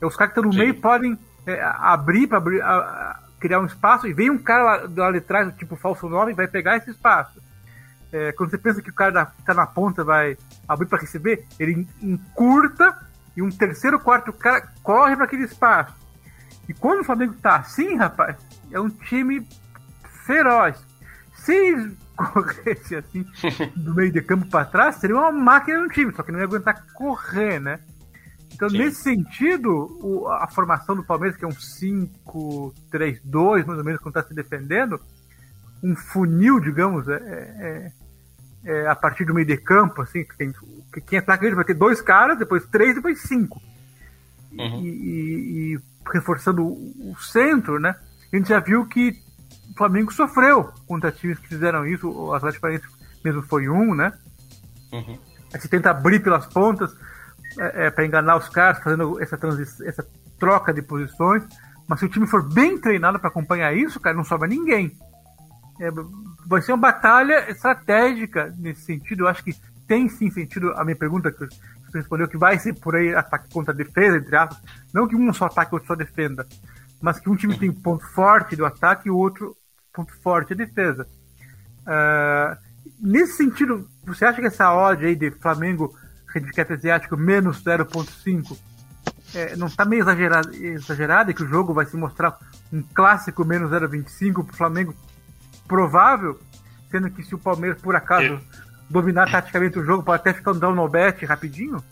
[0.00, 0.60] E os caras que estão no Sim.
[0.60, 5.20] meio podem é, abrir para criar um espaço e vem um cara lá, lá de
[5.20, 7.40] trás, tipo falso 9, vai pegar esse espaço.
[8.12, 10.36] É, quando você pensa que o cara que está na ponta vai
[10.68, 12.96] abrir para receber, ele encurta
[13.36, 15.94] e um terceiro, quarto cara corre para aquele espaço.
[16.68, 18.36] E quando o Flamengo está assim, rapaz,
[18.72, 19.46] é um time
[20.26, 20.76] feroz.
[21.34, 23.26] Se corresse assim
[23.76, 26.44] do meio de campo para trás, seria uma máquina no time, só que não ia
[26.44, 27.80] aguentar correr, né?
[28.52, 28.78] Então, Sim.
[28.78, 34.16] nesse sentido, o, a formação do Palmeiras, que é um 5-3-2, mais ou menos, quando
[34.16, 34.98] está se defendendo,
[35.82, 37.92] um funil, digamos, é, é,
[38.64, 40.52] é, a partir do meio de campo, assim, que tem,
[40.92, 43.60] que quem ataca ele vai ter dois caras, depois três, depois cinco.
[44.52, 44.80] Uhum.
[44.80, 45.78] E, e, e,
[46.12, 47.94] reforçando o, centro, né?
[48.32, 49.20] A gente já viu que
[49.76, 52.08] Flamengo sofreu contra times que fizeram isso.
[52.08, 52.88] O Atlético Paranaense
[53.24, 54.12] mesmo foi um, né?
[54.92, 55.18] Uhum.
[55.52, 56.94] Aí você tenta abrir pelas pontas
[57.58, 59.38] é, é, para enganar os caras, fazendo essa,
[59.84, 60.06] essa
[60.38, 61.44] troca de posições.
[61.86, 64.96] Mas se o time for bem treinado para acompanhar isso, cara, não sobra ninguém.
[65.80, 65.90] É,
[66.46, 69.24] vai ser uma batalha estratégica nesse sentido.
[69.24, 69.54] Eu acho que
[69.86, 71.46] tem sim sentido a minha pergunta que
[71.86, 74.58] você respondeu, que vai ser por aí ataque contra defesa, entre aspas.
[74.92, 76.46] Não que um só ataque e outro só defenda,
[77.00, 79.56] mas que um time tem ponto forte do ataque e o outro
[79.96, 81.08] ponto forte a defesa.
[81.86, 82.56] Uh,
[83.00, 85.96] nesse sentido, você acha que essa odd aí de Flamengo
[86.34, 88.58] handicap asiático menos 0.5
[89.34, 92.38] é, não está meio exagerada, exagerada que o jogo vai se mostrar
[92.72, 94.94] um clássico menos 0.25 para o Flamengo
[95.66, 96.38] provável,
[96.90, 98.40] sendo que se o Palmeiras por acaso é.
[98.88, 101.82] dominar taticamente o jogo pode até ficar um down bet rapidinho?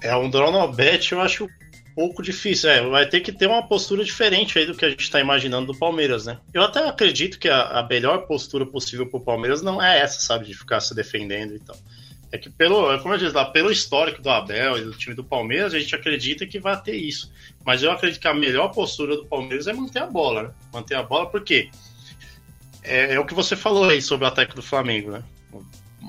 [0.00, 1.48] É um down no bet, eu acho
[1.96, 2.68] pouco difícil.
[2.68, 5.72] É, vai ter que ter uma postura diferente aí do que a gente está imaginando
[5.72, 6.38] do Palmeiras, né?
[6.52, 10.20] Eu até acredito que a, a melhor postura possível para o Palmeiras não é essa,
[10.20, 11.76] sabe, de ficar se defendendo e tal.
[12.30, 15.24] É que pelo, como eu disse lá, pelo histórico do Abel e do time do
[15.24, 17.32] Palmeiras, a gente acredita que vai ter isso.
[17.64, 20.50] Mas eu acredito que a melhor postura do Palmeiras é manter a bola, né?
[20.72, 21.70] Manter a bola, porque
[22.82, 25.24] é, é o que você falou aí sobre o ataque do Flamengo, né?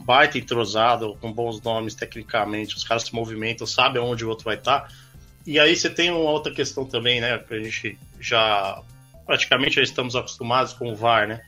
[0.05, 4.55] baita entrosado, com bons nomes tecnicamente, os caras se movimentam, sabem onde o outro vai
[4.55, 4.81] estar.
[4.81, 4.89] Tá
[5.47, 7.37] e aí você tem uma outra questão também, né?
[7.37, 8.83] Que a gente já
[9.25, 11.41] praticamente já estamos acostumados com o VAR, né?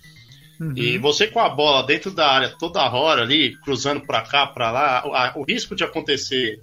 [0.57, 0.73] Uhum.
[0.73, 4.71] E você com a bola dentro da área toda hora ali, cruzando para cá, para
[4.71, 6.61] lá, o risco de acontecer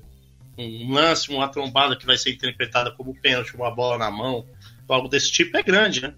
[0.57, 4.47] um lance, uma trombada que vai ser interpretada como pênalti, uma bola na mão,
[4.89, 6.15] algo desse tipo é grande, né?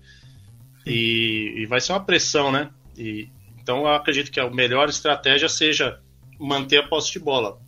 [0.86, 2.70] E, e vai ser uma pressão, né?
[2.96, 3.28] E,
[3.60, 5.98] então eu acredito que a melhor estratégia seja
[6.38, 7.58] manter a posse de bola.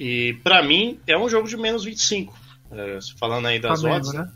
[0.00, 2.47] E para mim é um jogo de menos 25.
[2.70, 4.32] É, falando aí das Flamengo, odds, né?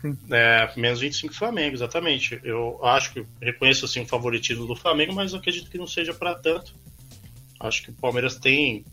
[0.00, 0.18] Sim.
[0.30, 2.38] É, menos 25 Flamengo, exatamente.
[2.44, 6.34] Eu acho que reconheço assim, o favoritismo do Flamengo, mas acredito que não seja para
[6.34, 6.74] tanto.
[7.58, 8.84] Acho que o Palmeiras tem,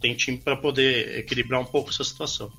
[0.00, 2.52] tem time para poder equilibrar um pouco essa situação.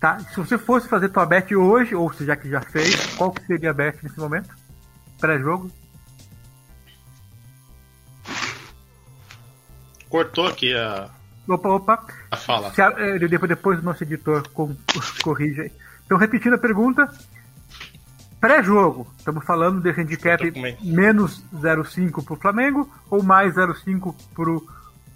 [0.00, 3.30] Tá, se você fosse fazer tua bet hoje, ou se já que já fez, qual
[3.30, 4.48] que seria a bet nesse momento?
[5.20, 5.70] Pré-jogo?
[10.08, 11.10] Cortou aqui a,
[11.48, 12.06] Opa, opa.
[12.36, 12.72] Fala.
[12.76, 14.76] A, é, depois, depois o nosso editor com,
[15.22, 15.72] corrige aí.
[16.04, 17.08] Então, repetindo a pergunta.
[18.40, 20.42] Pré-jogo, estamos falando de handicap
[20.82, 24.66] menos 0,5 para o Flamengo ou mais 0,5 para o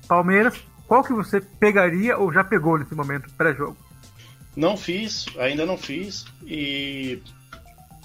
[0.07, 0.65] Palmeiras.
[0.87, 3.77] Qual que você pegaria ou já pegou nesse momento, pré-jogo?
[4.55, 6.25] Não fiz, ainda não fiz.
[6.45, 7.21] E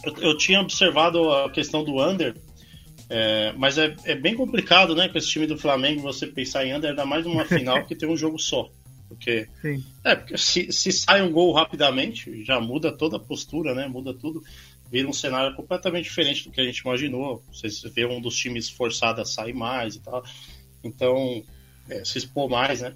[0.03, 2.35] Eu, eu tinha observado a questão do under,
[3.13, 6.73] é, mas é, é, bem complicado, né, com esse time do Flamengo, você pensar em
[6.73, 8.71] under, ainda mais numa final que tem um jogo só.
[9.09, 9.83] Porque, Sim.
[10.05, 13.85] É, porque se, se sai um gol rapidamente, já muda toda a postura, né?
[13.85, 14.41] Muda tudo.
[14.89, 17.43] Vira um cenário completamente diferente do que a gente imaginou.
[17.51, 20.23] Você vê um dos times forçado a sair mais e tal.
[20.81, 21.43] Então,
[21.89, 22.93] é, se expor mais, né?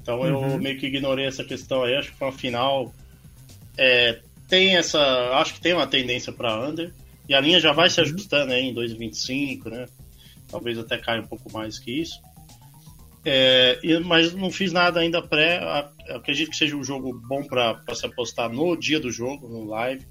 [0.00, 0.54] Então uhum.
[0.54, 1.94] eu meio que ignorei essa questão aí.
[1.94, 2.92] Acho que foi uma final.
[3.78, 5.00] É, tem essa.
[5.36, 6.92] Acho que tem uma tendência para under.
[7.28, 8.06] E a linha já vai se uhum.
[8.06, 9.86] ajustando aí em 2,25, né?
[10.48, 12.20] Talvez até caia um pouco mais que isso.
[13.24, 15.60] É, mas não fiz nada ainda pré.
[16.08, 20.04] Acredito que seja um jogo bom para se apostar no dia do jogo, no live.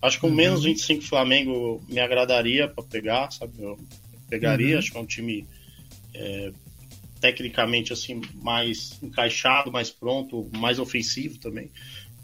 [0.00, 0.34] Acho que com uhum.
[0.34, 3.52] menos 25 Flamengo me agradaria para pegar, sabe?
[3.58, 3.78] Eu
[4.28, 4.74] pegaria.
[4.74, 4.78] Uhum.
[4.78, 5.46] Acho que é um time
[6.14, 6.52] é,
[7.20, 11.70] tecnicamente assim mais encaixado, mais pronto, mais ofensivo também.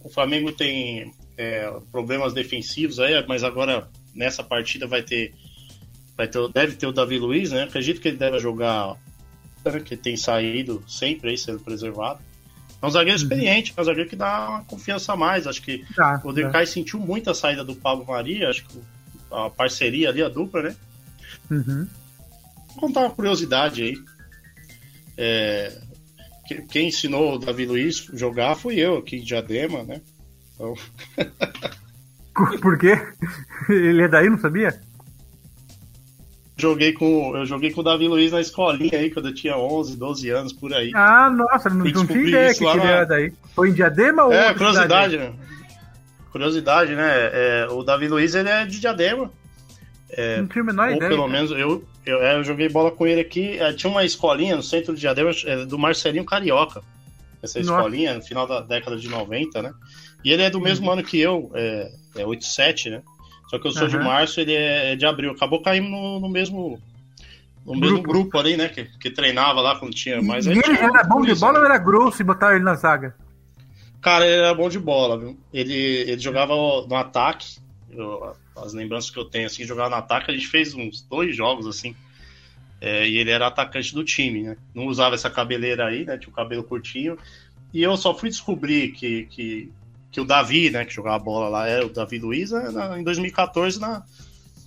[0.02, 5.34] O Flamengo tem é, problemas defensivos aí, mas agora nessa partida vai ter,
[6.16, 7.64] vai ter, deve ter o Davi Luiz, né?
[7.64, 8.96] Acredito que ele deve jogar
[9.84, 12.20] que tem saído sempre aí sendo preservado.
[12.80, 13.22] É um zagueiro uhum.
[13.22, 15.46] experiente, é um zagueiro que dá uma confiança a mais.
[15.46, 16.72] Acho que tá, o Decai tá.
[16.72, 18.78] sentiu muito a saída do Pablo Maria, acho que
[19.30, 20.76] a parceria ali, a dupla, né?
[21.50, 21.86] Uhum.
[22.68, 23.96] Vou contar uma curiosidade aí.
[25.18, 25.78] É,
[26.70, 30.00] quem ensinou o Davi Luiz jogar fui eu aqui em Diadema, né?
[30.54, 30.74] Então...
[32.60, 32.98] Por quê?
[33.68, 34.80] Ele é daí, não sabia?
[36.60, 39.96] joguei com, eu joguei com o Davi Luiz na escolinha aí, quando eu tinha 11,
[39.96, 40.92] 12 anos, por aí.
[40.94, 43.32] Ah, nossa, não, não tinha ideia que ele era daí.
[43.54, 45.32] Foi em Diadema ou É, curiosidade, né?
[46.30, 47.08] Curiosidade, né?
[47.08, 49.30] É, o Davi Luiz, ele é de Diadema.
[50.10, 51.10] É, não tinha a menor ou ideia.
[51.10, 53.58] pelo menos, eu, eu, é, eu, joguei bola com ele aqui.
[53.58, 56.82] É, tinha uma escolinha no centro de Diadema, é, do Marcelinho Carioca.
[57.42, 57.72] Essa nossa.
[57.72, 59.72] escolinha, no final da década de 90, né?
[60.24, 60.92] E ele é do mesmo uhum.
[60.92, 63.02] ano que eu, é, é 87, né?
[63.48, 63.88] Só que eu sou uhum.
[63.88, 65.32] de março, ele é de abril.
[65.32, 66.80] Acabou caindo no, no mesmo
[67.64, 67.80] no grupo.
[67.80, 68.68] mesmo grupo ali, né?
[68.68, 70.46] Que, que treinava lá quando tinha mais.
[70.46, 73.14] E ele tinha era bom de bola ou era grosso e botar ele na zaga?
[74.00, 75.38] Cara, ele era bom de bola, viu?
[75.52, 77.58] Ele, ele jogava no ataque.
[77.90, 81.34] Eu, as lembranças que eu tenho, assim, jogava no ataque, a gente fez uns dois
[81.36, 81.94] jogos, assim.
[82.80, 84.56] É, e ele era atacante do time, né?
[84.74, 86.16] Não usava essa cabeleira aí, né?
[86.16, 87.18] Tinha o cabelo curtinho.
[87.74, 89.70] E eu só fui descobrir que, que
[90.10, 92.64] que o Davi, né, que jogava bola lá, é o Davi Luiz, né,
[92.98, 94.02] em 2014 na,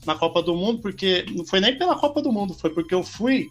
[0.06, 3.04] na Copa do Mundo, porque não foi nem pela Copa do Mundo, foi porque eu
[3.04, 3.50] fui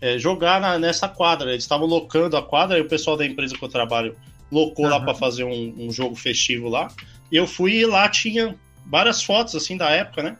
[0.00, 1.50] é, jogar na, nessa quadra.
[1.50, 4.16] Eles estavam locando a quadra e o pessoal da empresa que eu trabalho
[4.50, 4.90] locou uhum.
[4.90, 6.90] lá para fazer um, um, jogo festivo lá.
[7.30, 10.36] E eu fui e lá tinha várias fotos assim da época, né?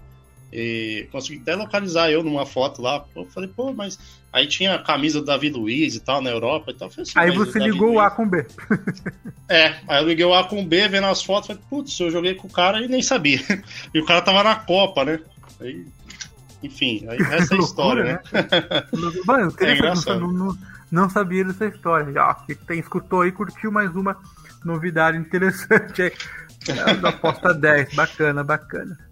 [0.53, 3.05] E consegui até localizar eu numa foto lá.
[3.15, 3.99] Eu falei, pô, mas
[4.33, 6.89] aí tinha a camisa do Davi Luiz e tal na Europa e tal.
[6.89, 8.45] Assim, aí você ligou o A com B.
[9.49, 12.35] é, aí eu liguei o A com B, vendo as fotos, falei, putz, eu joguei
[12.35, 13.41] com o cara e nem sabia.
[13.95, 15.21] E o cara tava na Copa, né?
[15.61, 15.87] Aí,
[16.63, 18.21] enfim, aí essa é a história, né?
[18.33, 19.13] né?
[19.25, 20.21] Mano, é engraçado.
[20.21, 20.59] Não, não,
[20.91, 22.13] não, sabia dessa história.
[22.13, 22.35] Já,
[22.67, 24.17] quem escutou aí curtiu mais uma
[24.65, 26.13] novidade interessante aí.
[27.01, 29.10] Da aposta 10, bacana, bacana.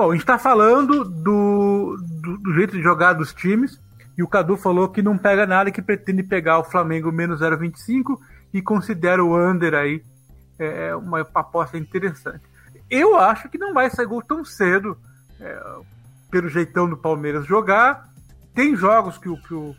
[0.00, 3.78] Bom, a gente está falando do, do, do, jeito de jogar dos times.
[4.16, 7.42] E o Cadu falou que não pega nada e que pretende pegar o Flamengo menos
[7.42, 8.18] 0,25
[8.50, 10.02] e considera o under aí
[10.58, 12.40] é, é, uma aposta interessante.
[12.88, 14.96] Eu acho que não vai sair gol tão cedo,
[15.38, 15.62] é,
[16.30, 18.08] pelo jeitão do Palmeiras jogar.
[18.54, 19.76] Tem jogos que o, que o,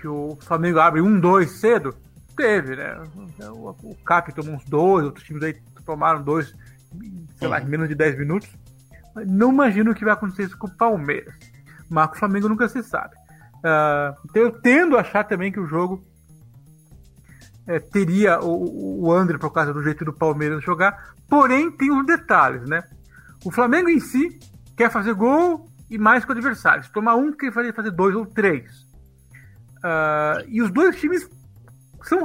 [0.00, 1.94] que o Flamengo abre 1-2 cedo?
[2.36, 3.00] Teve, né?
[3.42, 6.52] O, o Cap tomou uns dois, outros times aí tomaram dois,
[7.38, 8.50] sei lá, em menos de 10 minutos.
[9.26, 11.34] Não imagino o que vai acontecer isso com o Palmeiras.
[11.88, 13.14] Mas com o Flamengo nunca se sabe.
[13.58, 16.02] Uh, então eu tendo a achar também que o jogo
[17.66, 21.14] é, teria o, o André por causa do jeito do Palmeiras jogar.
[21.28, 22.82] Porém, tem uns detalhes, né?
[23.44, 24.38] O Flamengo em si
[24.76, 26.82] quer fazer gol e mais com o adversário.
[26.84, 28.82] Se tomar um, quer fazer, fazer dois ou três.
[29.78, 31.28] Uh, e os dois times
[32.02, 32.20] são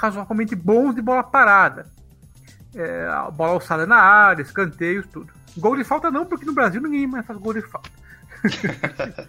[0.00, 1.86] razoavelmente bons de bola parada.
[2.74, 5.32] É, bola alçada na área, escanteios, tudo.
[5.56, 7.90] Gol de falta não, porque no Brasil ninguém mais faz gol de falta.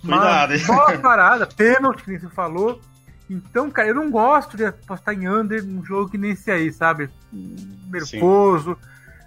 [0.00, 0.66] Cuidado, hein?
[0.66, 2.80] Bola parada, pênalti, que nem você falou.
[3.28, 6.72] Então, cara, eu não gosto de apostar em under num jogo que nem esse aí,
[6.72, 7.10] sabe?
[7.32, 8.78] Nervoso.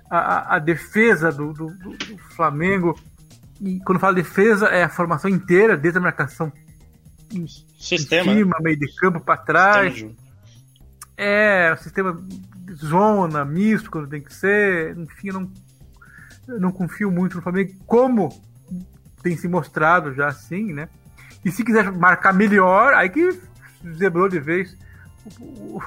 [0.09, 2.97] A, a, defesa do, do, do, Flamengo.
[3.61, 6.51] E quando falo defesa, é a formação inteira, desde a marcação
[7.31, 7.45] em,
[7.77, 8.63] sistema, em cima, né?
[8.63, 10.05] meio de campo para trás.
[11.15, 12.17] É, o sistema
[12.73, 14.97] zona, misto, quando tem que ser.
[14.97, 15.51] Enfim, eu não
[16.49, 18.29] eu não confio muito no Flamengo, como
[19.21, 20.89] tem se mostrado já assim, né?
[21.43, 23.39] E se quiser marcar melhor, aí que
[23.95, 24.75] zebrou de vez
[25.39, 25.81] o,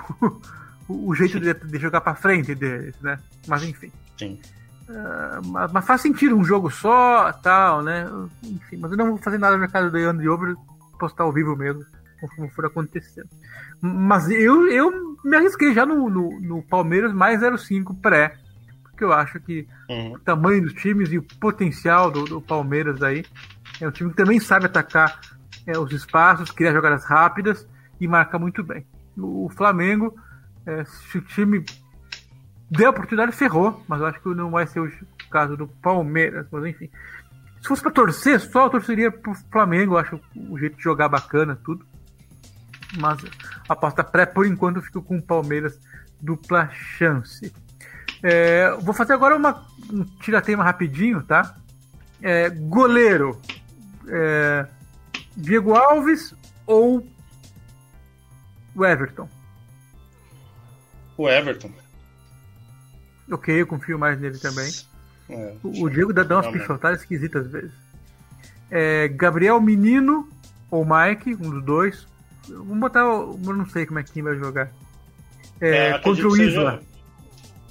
[0.88, 3.18] o, o jeito de, de, jogar para frente deles, né?
[3.46, 3.92] Mas enfim.
[4.18, 4.40] Sim.
[4.88, 8.06] Uh, mas, faz sentido um jogo só, tal, né?
[8.42, 10.54] Enfim, mas eu não vou fazer nada no mercado de ano de over,
[10.98, 11.84] postar ao vivo mesmo,
[12.36, 13.28] como for acontecendo.
[13.80, 18.36] Mas eu, eu me arrisquei já no, no, no Palmeiras mais 0,5 pré,
[19.02, 20.12] porque eu acho que uhum.
[20.12, 23.24] o tamanho dos times e o potencial do, do, Palmeiras aí
[23.80, 25.20] é um time que também sabe atacar
[25.66, 27.66] é, os espaços, criar jogadas rápidas
[28.00, 28.86] e marca muito bem.
[29.16, 30.14] O, o Flamengo,
[30.64, 31.64] é, se o time
[32.70, 34.90] deu a oportunidade, ferrou, mas eu acho que não vai ser o
[35.30, 36.88] caso do Palmeiras, mas enfim.
[37.60, 41.08] Se fosse para torcer, só eu torceria pro Flamengo, eu acho o jeito de jogar
[41.08, 41.84] bacana, tudo.
[43.00, 43.18] Mas
[43.68, 45.78] a aposta pré, por enquanto, eu fico com o Palmeiras
[46.20, 47.52] dupla chance.
[48.22, 51.56] É, vou fazer agora uma, um tira-tema rapidinho, tá?
[52.22, 53.40] É, goleiro.
[54.06, 54.66] É,
[55.36, 56.34] Diego Alves
[56.66, 57.06] ou
[58.74, 59.28] o Everton?
[61.16, 61.70] O Everton.
[63.30, 64.70] Ok, eu confio mais nele também.
[65.28, 67.72] É, o, Diego dá, dá umas pichotadas esquisitas às vezes.
[68.70, 70.28] É, Gabriel Menino
[70.70, 72.06] ou Mike, um dos dois.
[72.48, 73.00] Vamos botar.
[73.00, 74.70] Eu não sei como é que vai jogar.
[75.60, 76.82] É, é contra o Isla.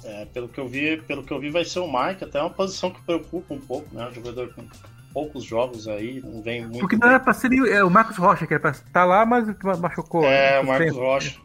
[0.04, 2.42] É, pelo que eu vi, pelo que eu vi, vai ser o Mike, até é
[2.42, 4.08] uma posição que preocupa um pouco, né?
[4.08, 4.64] O jogador com
[5.12, 6.80] poucos jogos aí, não vem muito.
[6.80, 9.46] Porque não era pra ser é, o Marcos Rocha, que era pra estar lá, mas
[9.78, 10.24] machucou.
[10.24, 10.60] É, né?
[10.60, 11.36] o Marcos Rocha.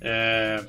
[0.00, 0.64] É.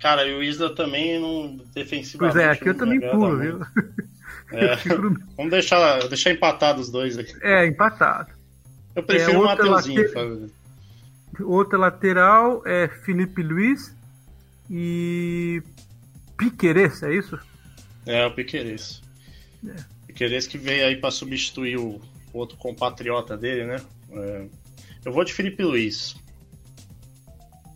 [0.00, 2.34] Cara, e o Isla também não defensivamente.
[2.34, 3.60] Pois é, aqui eu também pulo, viu?
[4.52, 4.76] É,
[5.36, 7.34] vamos deixar, deixar empatado os dois aqui.
[7.42, 8.30] É, empatado.
[8.94, 10.02] Eu prefiro é, o Mateuzinho.
[10.02, 10.50] Later...
[11.40, 13.95] Outra lateral é Felipe Luiz
[14.70, 15.62] e
[16.36, 17.38] Piqueires, é isso?
[18.04, 19.02] É, o Piqueires.
[19.66, 19.74] É.
[20.06, 22.00] Piqueires que veio aí para substituir o
[22.32, 23.76] outro compatriota dele, né?
[24.10, 24.46] É.
[25.04, 26.16] Eu vou de Felipe Luiz.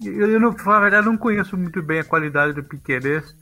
[0.04, 3.34] Eu, eu não, falar a verdade, não conheço muito bem a qualidade do Piqueires.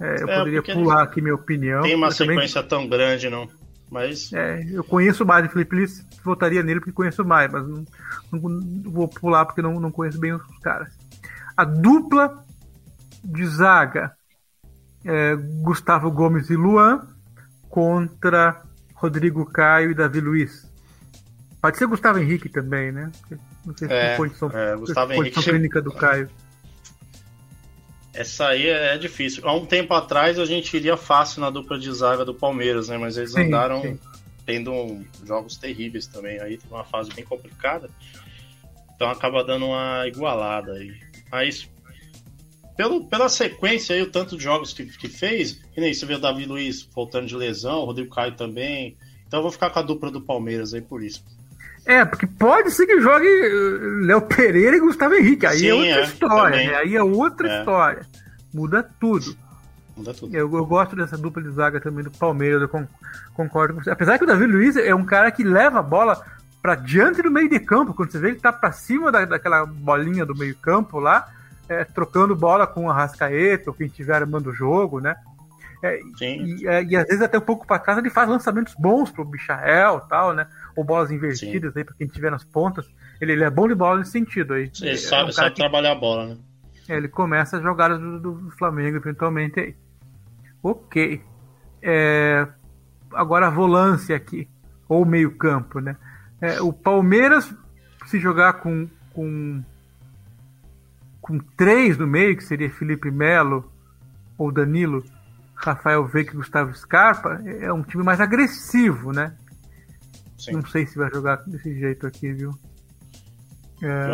[0.00, 1.82] É, eu é, poderia pular aqui minha opinião.
[1.82, 2.88] Tem uma sequência também...
[2.88, 3.48] tão grande, não.
[3.90, 4.32] Mas.
[4.32, 7.84] É, eu conheço mais de Felipe Luiz, votaria nele porque conheço mais, mas não,
[8.32, 10.92] não, não vou pular porque não, não conheço bem os caras.
[11.56, 12.44] A dupla
[13.22, 14.12] de zaga
[15.04, 17.06] é, Gustavo Gomes e Luan
[17.68, 18.62] contra
[18.94, 20.70] Rodrigo Caio e Davi Luiz.
[21.60, 23.10] Pode ser Gustavo Henrique também, né?
[23.64, 26.28] Não sei se é, condição, é, Gustavo Henrique clínica do Caio.
[28.12, 29.46] Essa aí é difícil.
[29.46, 32.98] Há um tempo atrás a gente iria fácil na dupla de zaga do Palmeiras, né?
[32.98, 33.98] Mas eles sim, andaram sim.
[34.44, 36.40] tendo jogos terríveis também.
[36.40, 37.88] Aí uma fase bem complicada.
[38.96, 40.92] Então acaba dando uma igualada aí.
[41.30, 41.70] Mas
[42.80, 46.14] pelo, pela sequência aí, o tanto de jogos que, que fez, que nem você vê
[46.14, 48.96] o Davi Luiz voltando de lesão, o Rodrigo Caio também.
[49.28, 51.22] Então eu vou ficar com a dupla do Palmeiras aí por isso.
[51.84, 55.44] É, porque pode ser que jogue uh, Léo Pereira e Gustavo Henrique.
[55.44, 56.74] Aí é Sim, é outra é, história, né?
[56.76, 57.58] Aí é outra é.
[57.58, 58.06] história.
[58.50, 59.36] Muda tudo.
[59.94, 60.34] Muda tudo.
[60.34, 62.86] Eu, eu, gosto dessa dupla de zaga também do Palmeiras, eu
[63.34, 63.90] concordo com você.
[63.90, 66.24] Apesar que o Davi Luiz é um cara que leva a bola
[66.62, 67.92] para diante do meio de campo.
[67.92, 71.28] Quando você vê ele tá para cima da, daquela bolinha do meio campo lá,
[71.70, 75.14] é, trocando bola com o Arrascaeta ou quem estiver armando o jogo, né?
[75.82, 79.10] É, e, é, e, às vezes até um pouco para casa ele faz lançamentos bons
[79.10, 80.46] pro Michael tal, né?
[80.76, 81.78] Ou bolas invertidas Sim.
[81.78, 82.86] aí para quem estiver nas pontas.
[83.20, 84.70] Ele, ele, é bom de bola nesse sentido aí.
[84.80, 86.36] Ele é sabe, um sabe que, trabalhar a bola, né?
[86.88, 89.76] É, ele começa as jogadas do, do, Flamengo eventualmente aí.
[90.62, 91.22] Ok.
[91.80, 92.46] É,
[93.14, 94.48] agora a volância aqui.
[94.88, 95.96] Ou meio campo, né?
[96.62, 97.54] O Palmeiras,
[98.06, 99.62] se jogar com, com,
[101.30, 103.70] com três no meio, que seria Felipe Melo
[104.36, 105.04] ou Danilo,
[105.54, 109.36] Rafael Veiga e Gustavo Scarpa, é um time mais agressivo, né?
[110.36, 110.52] Sim.
[110.52, 112.50] Não sei se vai jogar desse jeito aqui, viu?
[113.80, 114.08] É,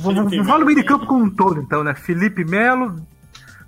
[0.00, 1.94] vamos falar o meio de campo como um todo, então, né?
[1.94, 2.96] Felipe Melo,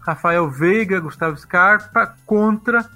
[0.00, 2.88] Rafael Veiga, Gustavo Scarpa contra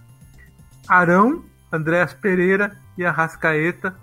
[0.89, 3.95] Arão, Andréas Pereira e Arrascaeta.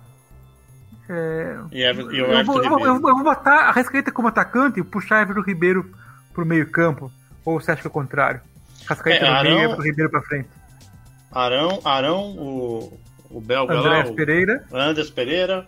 [1.09, 5.21] É, e eu, eu, vou, eu, eu, vou botar a Arrascaeta como atacante e puxar
[5.21, 5.89] Everton Ribeiro
[6.33, 7.11] pro meio campo.
[7.45, 8.41] Ou você acha que é o contrário?
[8.85, 10.49] Cascaeta é, Arão, meio, Ribeiro pra frente.
[11.31, 14.65] Arão, Arão, o, o belga Andrés lá, Pereira.
[14.71, 15.67] Andrés Pereira,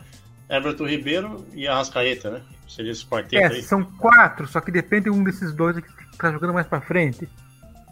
[0.49, 2.41] Everton Ribeiro e Arrascaeta, né?
[2.67, 3.63] Seria esse quarteto é, aí.
[3.63, 7.27] são quatro, só que depende um desses dois que tá jogando mais pra frente.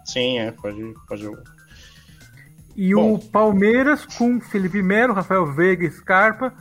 [0.05, 1.29] Sim, é, pode, pode
[2.75, 3.13] E Bom.
[3.13, 6.53] o Palmeiras com Felipe Melo, Rafael Veiga e Scarpa.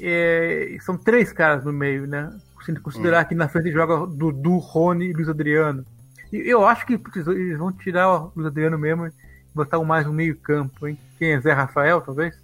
[0.00, 2.32] É, são três caras no meio, né?
[2.64, 3.28] Se considerar hum.
[3.28, 5.84] que na frente joga Dudu, Rony e Luiz Adriano.
[6.32, 9.12] Eu acho que eles vão tirar o Luiz Adriano mesmo e
[9.54, 10.96] botar mais um meio campo, hein?
[11.18, 12.38] Quem é Zé Rafael, talvez?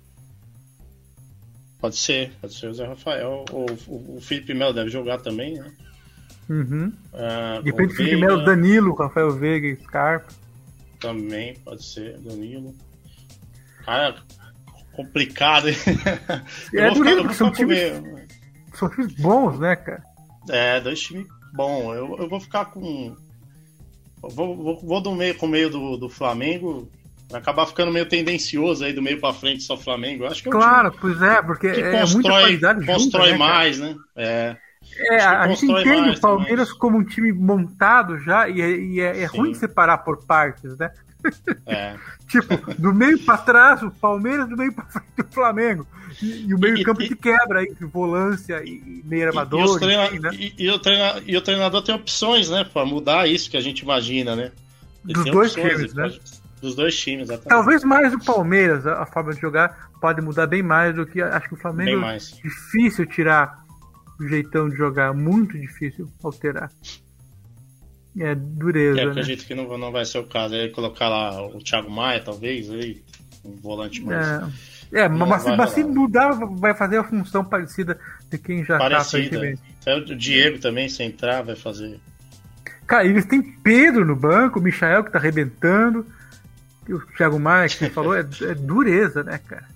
[1.79, 3.45] Pode ser, pode ser o Zé Rafael.
[3.53, 5.73] Ou o, o Felipe Melo deve jogar tambem, né?
[6.49, 6.93] Uhum.
[7.13, 10.33] Uh, Depende do Felipe Melo, Danilo, Rafael Veiga e Scarpa.
[10.99, 12.75] Também pode ser, Danilo.
[13.85, 14.17] Cara,
[14.97, 15.69] complicado.
[16.75, 17.79] É, ficar, são, times,
[18.75, 20.03] são times bons, né, cara?
[20.49, 21.95] É, dois times bons.
[21.95, 23.17] Eu, eu vou ficar com.
[24.21, 26.91] Vou, vou, vou do meio com o meio do, do Flamengo.
[27.29, 30.25] Vai acabar ficando meio tendencioso aí do meio para frente só Flamengo.
[30.25, 33.39] Eu acho que é claro, pois é, porque é constrói, muita qualidade constrói junta, né,
[33.39, 33.97] mais, né?
[34.15, 34.57] É.
[34.99, 36.81] É, a gente entende o Palmeiras também.
[36.81, 40.91] como um time montado já e, é, e é, é ruim separar por partes, né?
[41.67, 41.97] É.
[42.29, 45.87] tipo, do meio para trás o Palmeiras, do meio para frente o Flamengo.
[46.23, 49.77] E, e o meio-campo que quebra entre volância e, meio armador.
[49.77, 50.31] E, treina, enfim, né?
[50.59, 53.81] e, o treina, e o treinador tem opções, né, para mudar isso que a gente
[53.81, 54.53] imagina, né?
[55.05, 56.03] Ele Dos dois times, né?
[56.05, 56.21] Pode,
[56.61, 57.49] dos dois times, exatamente.
[57.49, 61.49] Talvez mais o Palmeiras, a forma de jogar pode mudar bem mais do que acho
[61.49, 63.66] que o Flamengo é difícil tirar
[64.21, 66.71] jeitão de jogar, muito difícil alterar.
[68.19, 69.01] É dureza.
[69.01, 69.11] É, né?
[69.11, 69.47] acredito né?
[69.47, 70.55] que não, não vai ser o caso.
[70.55, 73.03] Aí colocar lá o Thiago Maia, talvez, aí,
[73.45, 74.27] um volante mais.
[74.93, 77.99] É, é mas, mas se mudar, vai fazer a função parecida
[78.31, 79.59] de quem já tá parecida.
[79.85, 79.97] tá.
[79.97, 82.01] O Diego também, se entrar, vai fazer.
[82.87, 86.07] Cara, eles têm Pedro no banco, o Michael que tá arrebentando.
[86.89, 89.67] O Thiago Maia, que falou, é, é dureza, né, cara?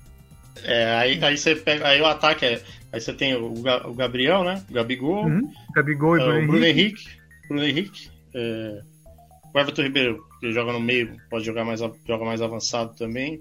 [0.62, 1.88] É, aí, aí você pega.
[1.88, 2.62] Aí o ataque é.
[2.92, 4.62] Aí você tem o, o Gabriel, né?
[4.68, 5.26] O Gabigol.
[5.26, 5.52] Uhum.
[5.74, 6.80] Gabigol e é, Bruno, Bruno Henrique.
[6.80, 7.20] Henrique.
[7.48, 8.10] Bruno Henrique.
[8.34, 8.82] É,
[9.52, 13.40] o Everton Ribeiro, que joga no meio, pode jogar mais, joga mais avançado também.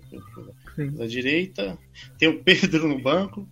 [0.75, 0.91] Sim.
[0.91, 1.77] Da direita.
[2.17, 3.47] Tem o Pedro no banco.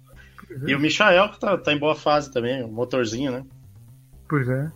[0.49, 0.69] Uhum.
[0.69, 3.43] E o Michael, que tá, tá em boa fase também, o motorzinho, né?
[4.29, 4.71] Pois é.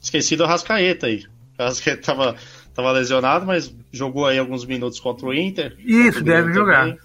[0.00, 1.24] Esqueci do Rascaeta aí.
[1.58, 2.36] O Rascaeta tava,
[2.74, 5.76] tava lesionado, mas jogou aí alguns minutos contra o Inter.
[5.78, 6.96] Isso, deve jogar.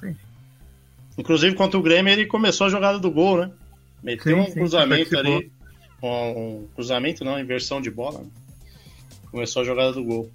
[1.17, 3.51] Inclusive contra o Grêmio ele começou a jogada do gol, né?
[4.03, 5.51] Meteu sim, um sim, cruzamento ali.
[6.01, 8.19] Um, um, cruzamento não, inversão de bola.
[8.19, 8.27] Né?
[9.31, 10.31] Começou a jogada do gol.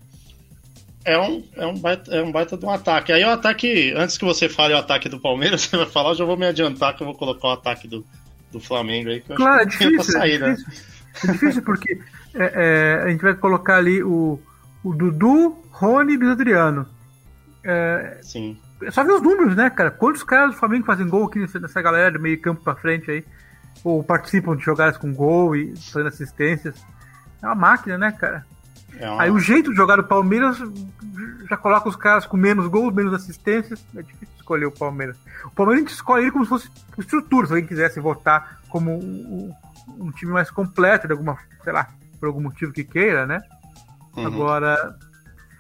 [1.05, 3.13] É um, é, um baita, é um baita de um ataque.
[3.13, 6.17] Aí o ataque, antes que você fale o ataque do Palmeiras, você vai falar, eu
[6.17, 8.05] já vou me adiantar que eu vou colocar o ataque do,
[8.51, 9.21] do Flamengo aí.
[9.21, 10.69] Que eu claro, é difícil, sair, é difícil.
[10.69, 10.91] Né?
[11.23, 11.99] É difícil porque
[12.35, 14.39] é, é, a gente vai colocar ali o,
[14.83, 16.87] o Dudu, Rony e Luiz Adriano.
[17.65, 18.57] É, Sim.
[18.83, 19.91] É só ver os números, né, cara?
[19.91, 23.25] Quantos caras do Flamengo fazem gol aqui nessa galera de meio campo pra frente aí?
[23.85, 26.75] Ou participam de jogadas com gol e fazendo assistências?
[27.43, 28.45] É uma máquina, né, cara?
[28.99, 29.23] É uma...
[29.23, 30.59] Aí o jeito de jogar do Palmeiras
[31.49, 33.85] já coloca os caras com menos gols, menos assistências.
[33.95, 35.17] É difícil escolher o Palmeiras.
[35.45, 38.93] O Palmeiras a gente escolhe ele como se fosse estrutura, se alguém quisesse votar como
[38.93, 39.55] um,
[39.99, 43.43] um time mais completo de alguma, sei lá, por algum motivo que queira, né?
[44.17, 44.27] Uhum.
[44.27, 44.97] Agora,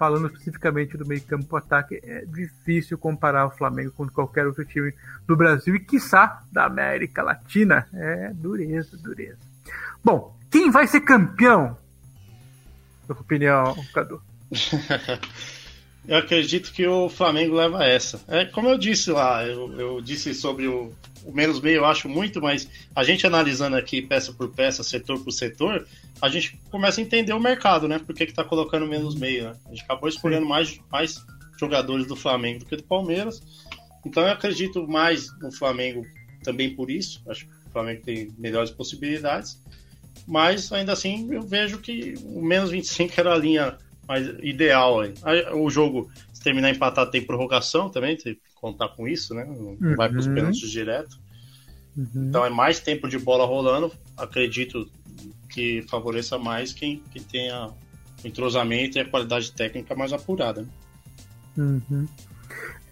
[0.00, 4.94] falando especificamente do meio campo ataque, é difícil comparar o Flamengo com qualquer outro time
[5.26, 7.86] do Brasil e, quiçá, da América Latina.
[7.92, 9.36] É dureza, dureza.
[10.02, 11.76] Bom, quem vai ser campeão?
[13.06, 14.22] Sua opinião, Cadu?
[16.06, 18.20] eu acredito que o Flamengo leva essa.
[18.26, 20.92] É como eu disse lá, eu, eu disse sobre o,
[21.24, 25.22] o menos meio, eu acho muito, mas a gente analisando aqui peça por peça, setor
[25.22, 25.86] por setor,
[26.20, 27.98] a gente começa a entender o mercado, né?
[27.98, 29.56] Por que, que tá colocando menos meio, né?
[29.66, 31.24] A gente acabou escolhendo mais, mais
[31.58, 33.42] jogadores do Flamengo do que do Palmeiras.
[34.04, 36.06] Então eu acredito mais no Flamengo
[36.42, 37.22] também por isso.
[37.28, 39.60] Acho que o Flamengo tem melhores possibilidades.
[40.26, 43.78] Mas ainda assim eu vejo que o menos 25 era a linha
[44.10, 45.00] mais ideal.
[45.00, 45.14] Aí.
[45.54, 49.44] O jogo, se terminar empatado, tem prorrogação também, tem que contar com isso, né?
[49.44, 49.94] Não uhum.
[49.96, 51.16] vai para os pênaltis direto.
[51.96, 52.26] Uhum.
[52.28, 53.92] Então é mais tempo de bola rolando.
[54.16, 54.90] Acredito
[55.48, 60.62] que favoreça mais quem, quem tenha o entrosamento e a qualidade técnica mais apurada.
[60.62, 60.68] Né?
[61.56, 62.08] Uhum.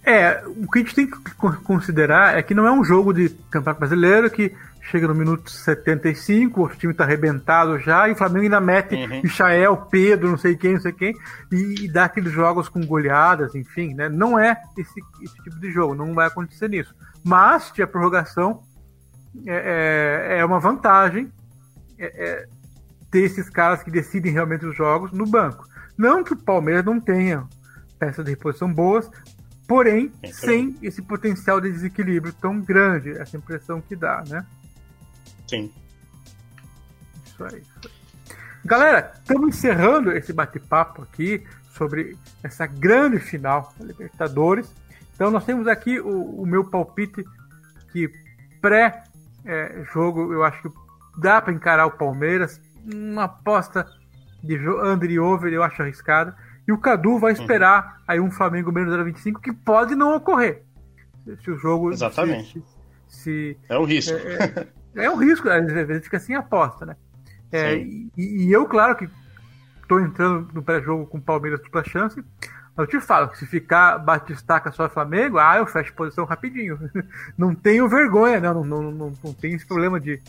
[0.04, 3.28] É, o que a gente tem que considerar é que não é um jogo de
[3.50, 4.54] campeonato brasileiro que
[4.90, 9.22] chega no minuto 75, o time está arrebentado já, e o Flamengo ainda mete uhum.
[9.22, 11.14] Michael, Pedro, não sei quem, não sei quem,
[11.52, 14.08] e, e, dá aqueles jogos com goleadas, enfim, né?
[14.08, 16.94] Não é esse, esse tipo de jogo, não vai acontecer nisso.
[17.22, 18.62] Mas, se tiver prorrogação,
[19.46, 21.30] é, é, é uma vantagem
[21.98, 22.46] é, é,
[23.10, 25.66] ter esses caras que decidem realmente os jogos no banco.
[25.96, 27.46] Não que o Palmeiras não tenha
[27.98, 29.10] peças de reposição boas,
[29.66, 34.46] porém é, sem esse potencial de desequilíbrio tão grande, essa impressão que dá, né?
[35.48, 35.72] Sim.
[37.26, 37.62] Isso aí.
[38.64, 44.70] Galera, estamos encerrando esse bate-papo aqui sobre essa grande final da Libertadores.
[45.14, 47.24] Então nós temos aqui o, o meu palpite
[47.92, 48.10] que
[48.60, 50.68] pré-jogo, é, eu acho que
[51.18, 52.60] dá para encarar o Palmeiras.
[52.84, 53.86] Uma aposta
[54.42, 56.36] de under e over eu acho arriscada.
[56.66, 57.40] E o Cadu vai uhum.
[57.40, 58.04] esperar uhum.
[58.06, 60.62] aí um Flamengo menos 0,25 que pode não ocorrer.
[61.42, 61.92] Se o jogo.
[61.92, 62.62] Exatamente.
[63.08, 64.14] Se, se é o risco.
[64.14, 66.96] É, é, é um risco, às vezes fica assim aposta, né?
[67.50, 69.08] É, e, e, eu, claro que
[69.82, 72.22] estou entrando no pré-jogo com o Palmeiras dupla chance,
[72.76, 76.78] Eu te falo, se ficar batistaca só Flamengo, ah, eu fecho posição rapidinho.
[77.36, 80.20] Não tenho vergonha, não, não, não, não, não tenho esse problema de.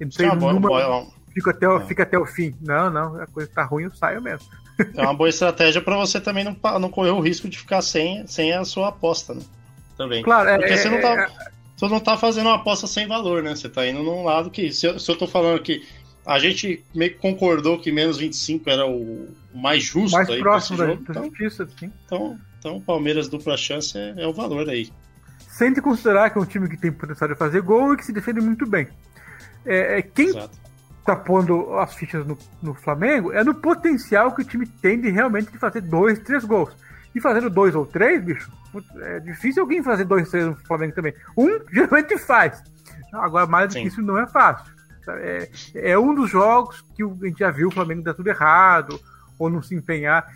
[0.00, 1.84] Entrei no número, fico até, o, é.
[1.86, 2.54] fica até o fim.
[2.60, 4.46] Não, não, a coisa tá ruim, eu saio mesmo.
[4.96, 8.26] É uma boa estratégia para você também não, não correr o risco de ficar sem,
[8.26, 9.42] sem a sua aposta, né?
[9.96, 10.22] Também.
[10.22, 11.30] Claro, é, Porque você não tá.
[11.82, 13.56] Você não tá fazendo uma aposta sem valor, né?
[13.56, 14.72] Você tá indo num lado que.
[14.72, 15.84] Se eu, se eu tô falando que
[16.24, 20.78] a gente meio que concordou que menos 25 era o mais justo mais aí próximo
[20.78, 21.02] da jogo.
[21.02, 21.92] Então, justiça, sim.
[22.06, 24.92] Então, então, Palmeiras dupla chance é, é, o valor aí.
[25.48, 28.06] Sem te considerar que é um time que tem potencial de fazer gol e que
[28.06, 28.86] se defende muito bem.
[29.66, 30.56] É, é quem Exato.
[31.04, 35.10] tá pondo as fichas no, no, Flamengo é no potencial que o time tem de
[35.10, 36.70] realmente de fazer dois, três gols.
[37.12, 38.48] E fazendo dois ou três, bicho,
[39.00, 41.14] é difícil alguém fazer dois, três no Flamengo também.
[41.36, 42.62] Um geralmente faz.
[43.12, 44.72] Agora, mais do que isso não é fácil.
[45.08, 48.98] É, é um dos jogos que a gente já viu o Flamengo dar tudo errado,
[49.38, 50.26] ou não se empenhar.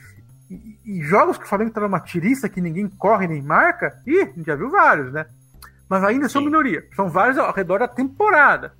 [0.50, 4.20] E, e jogos que o Flamengo tá numa tiriça que ninguém corre nem marca, e
[4.20, 5.26] a gente já viu vários, né?
[5.88, 6.34] Mas ainda Sim.
[6.34, 6.84] são minoria.
[6.94, 8.72] São vários ao redor da temporada.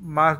[0.00, 0.38] Mas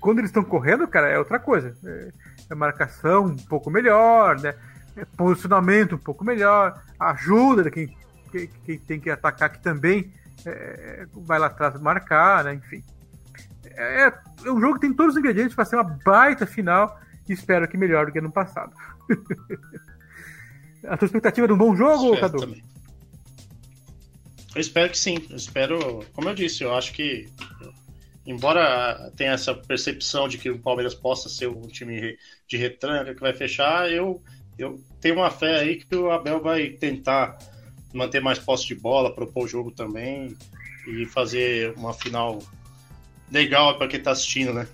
[0.00, 1.76] quando eles estão correndo, cara, é outra coisa.
[1.84, 2.12] É,
[2.50, 4.54] é marcação um pouco melhor, né?
[4.96, 7.96] É posicionamento um pouco melhor, ajuda quem,
[8.64, 10.12] quem, tem que atacar que também
[10.44, 12.54] é, vai lá atrás marcar, né?
[12.54, 12.82] Enfim.
[13.66, 14.12] É,
[14.44, 17.66] é um jogo que tem todos os ingredientes para ser uma baita final e espero
[17.68, 18.72] que melhor do que no passado.
[20.86, 22.40] A tua expectativa de um bom jogo, espero Cadu?
[22.40, 22.64] Também.
[24.54, 25.26] Eu espero que sim.
[25.28, 27.28] Eu espero, como eu disse, eu acho que
[28.26, 32.16] embora tenha essa percepção de que o Palmeiras possa ser um time
[32.46, 34.22] de retranca que vai fechar, eu,
[34.60, 37.38] eu tenho uma fé aí que o Abel vai tentar
[37.92, 40.36] manter mais posse de bola, propor o jogo também
[40.86, 42.40] e fazer uma final
[43.30, 44.66] legal para quem tá assistindo, né?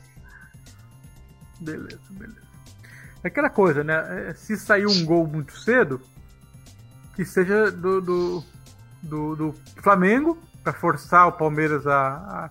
[1.60, 2.46] Beleza, beleza.
[3.22, 4.28] É aquela coisa, né?
[4.28, 6.00] É, se sair um gol muito cedo,
[7.14, 8.44] que seja do, do,
[9.02, 12.50] do, do Flamengo, para forçar o Palmeiras a,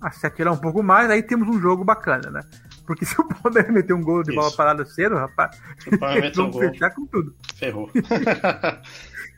[0.00, 2.40] a, a, se atirar um pouco mais, aí temos um jogo bacana, né?
[2.86, 4.40] Porque se o Palmeiras meter um gol de Isso.
[4.40, 5.60] bola parada cedo, rapaz,
[6.16, 7.34] eles vão um fechar com tudo.
[7.56, 7.90] Ferrou.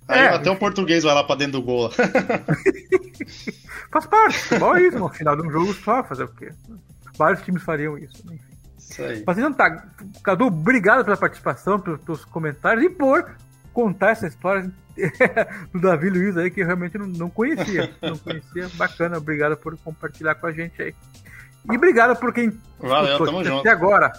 [0.07, 0.29] Aí é.
[0.29, 1.91] até o português vai lá pra dentro do gol.
[3.91, 6.53] Faz parte, futebol é isso, no final de um jogo só, fazer o quê?
[7.17, 8.55] Vários times fariam isso, enfim.
[8.79, 9.25] Isso aí.
[9.27, 9.87] Mas então tá,
[10.23, 13.35] Cadu, obrigado pela participação, pelos teus comentários e por
[13.73, 14.71] contar essa história
[15.73, 17.93] do Davi Luiz aí que eu realmente não, não conhecia.
[18.01, 18.69] Não conhecia.
[18.75, 20.95] Bacana, obrigado por compartilhar com a gente aí.
[21.71, 23.69] E obrigado por quem Valeu, tamo até junto.
[23.69, 24.13] agora.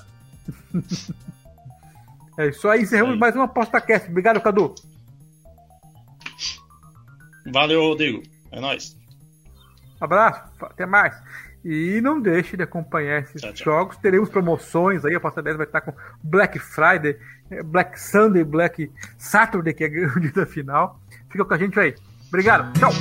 [2.39, 3.19] é isso aí, encerramos aí.
[3.19, 4.09] mais uma PostaCast.
[4.09, 4.73] Obrigado, Cadu.
[7.51, 8.23] Valeu, Rodrigo.
[8.51, 8.97] É nóis.
[9.99, 11.15] Abraço, até mais.
[11.63, 13.73] E não deixe de acompanhar esses tchau, tchau.
[13.73, 13.97] jogos.
[13.97, 15.15] Teremos promoções aí.
[15.15, 15.93] A Pasta 10 vai estar com
[16.23, 17.17] Black Friday,
[17.49, 20.99] eh, Black Sunday, Black Saturday, que é o dia da final.
[21.31, 21.95] Fica com a gente aí.
[22.27, 22.71] Obrigado.
[22.79, 22.91] Tchau.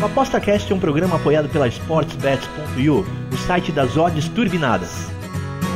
[0.00, 3.04] O ApostaCast é um programa apoiado pela SportsBet.io,
[3.46, 4.90] site das odds turbinadas.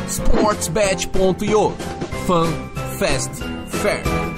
[0.08, 1.72] SportsBet.io
[2.26, 2.48] Fun,
[2.98, 4.31] Fast, Fair.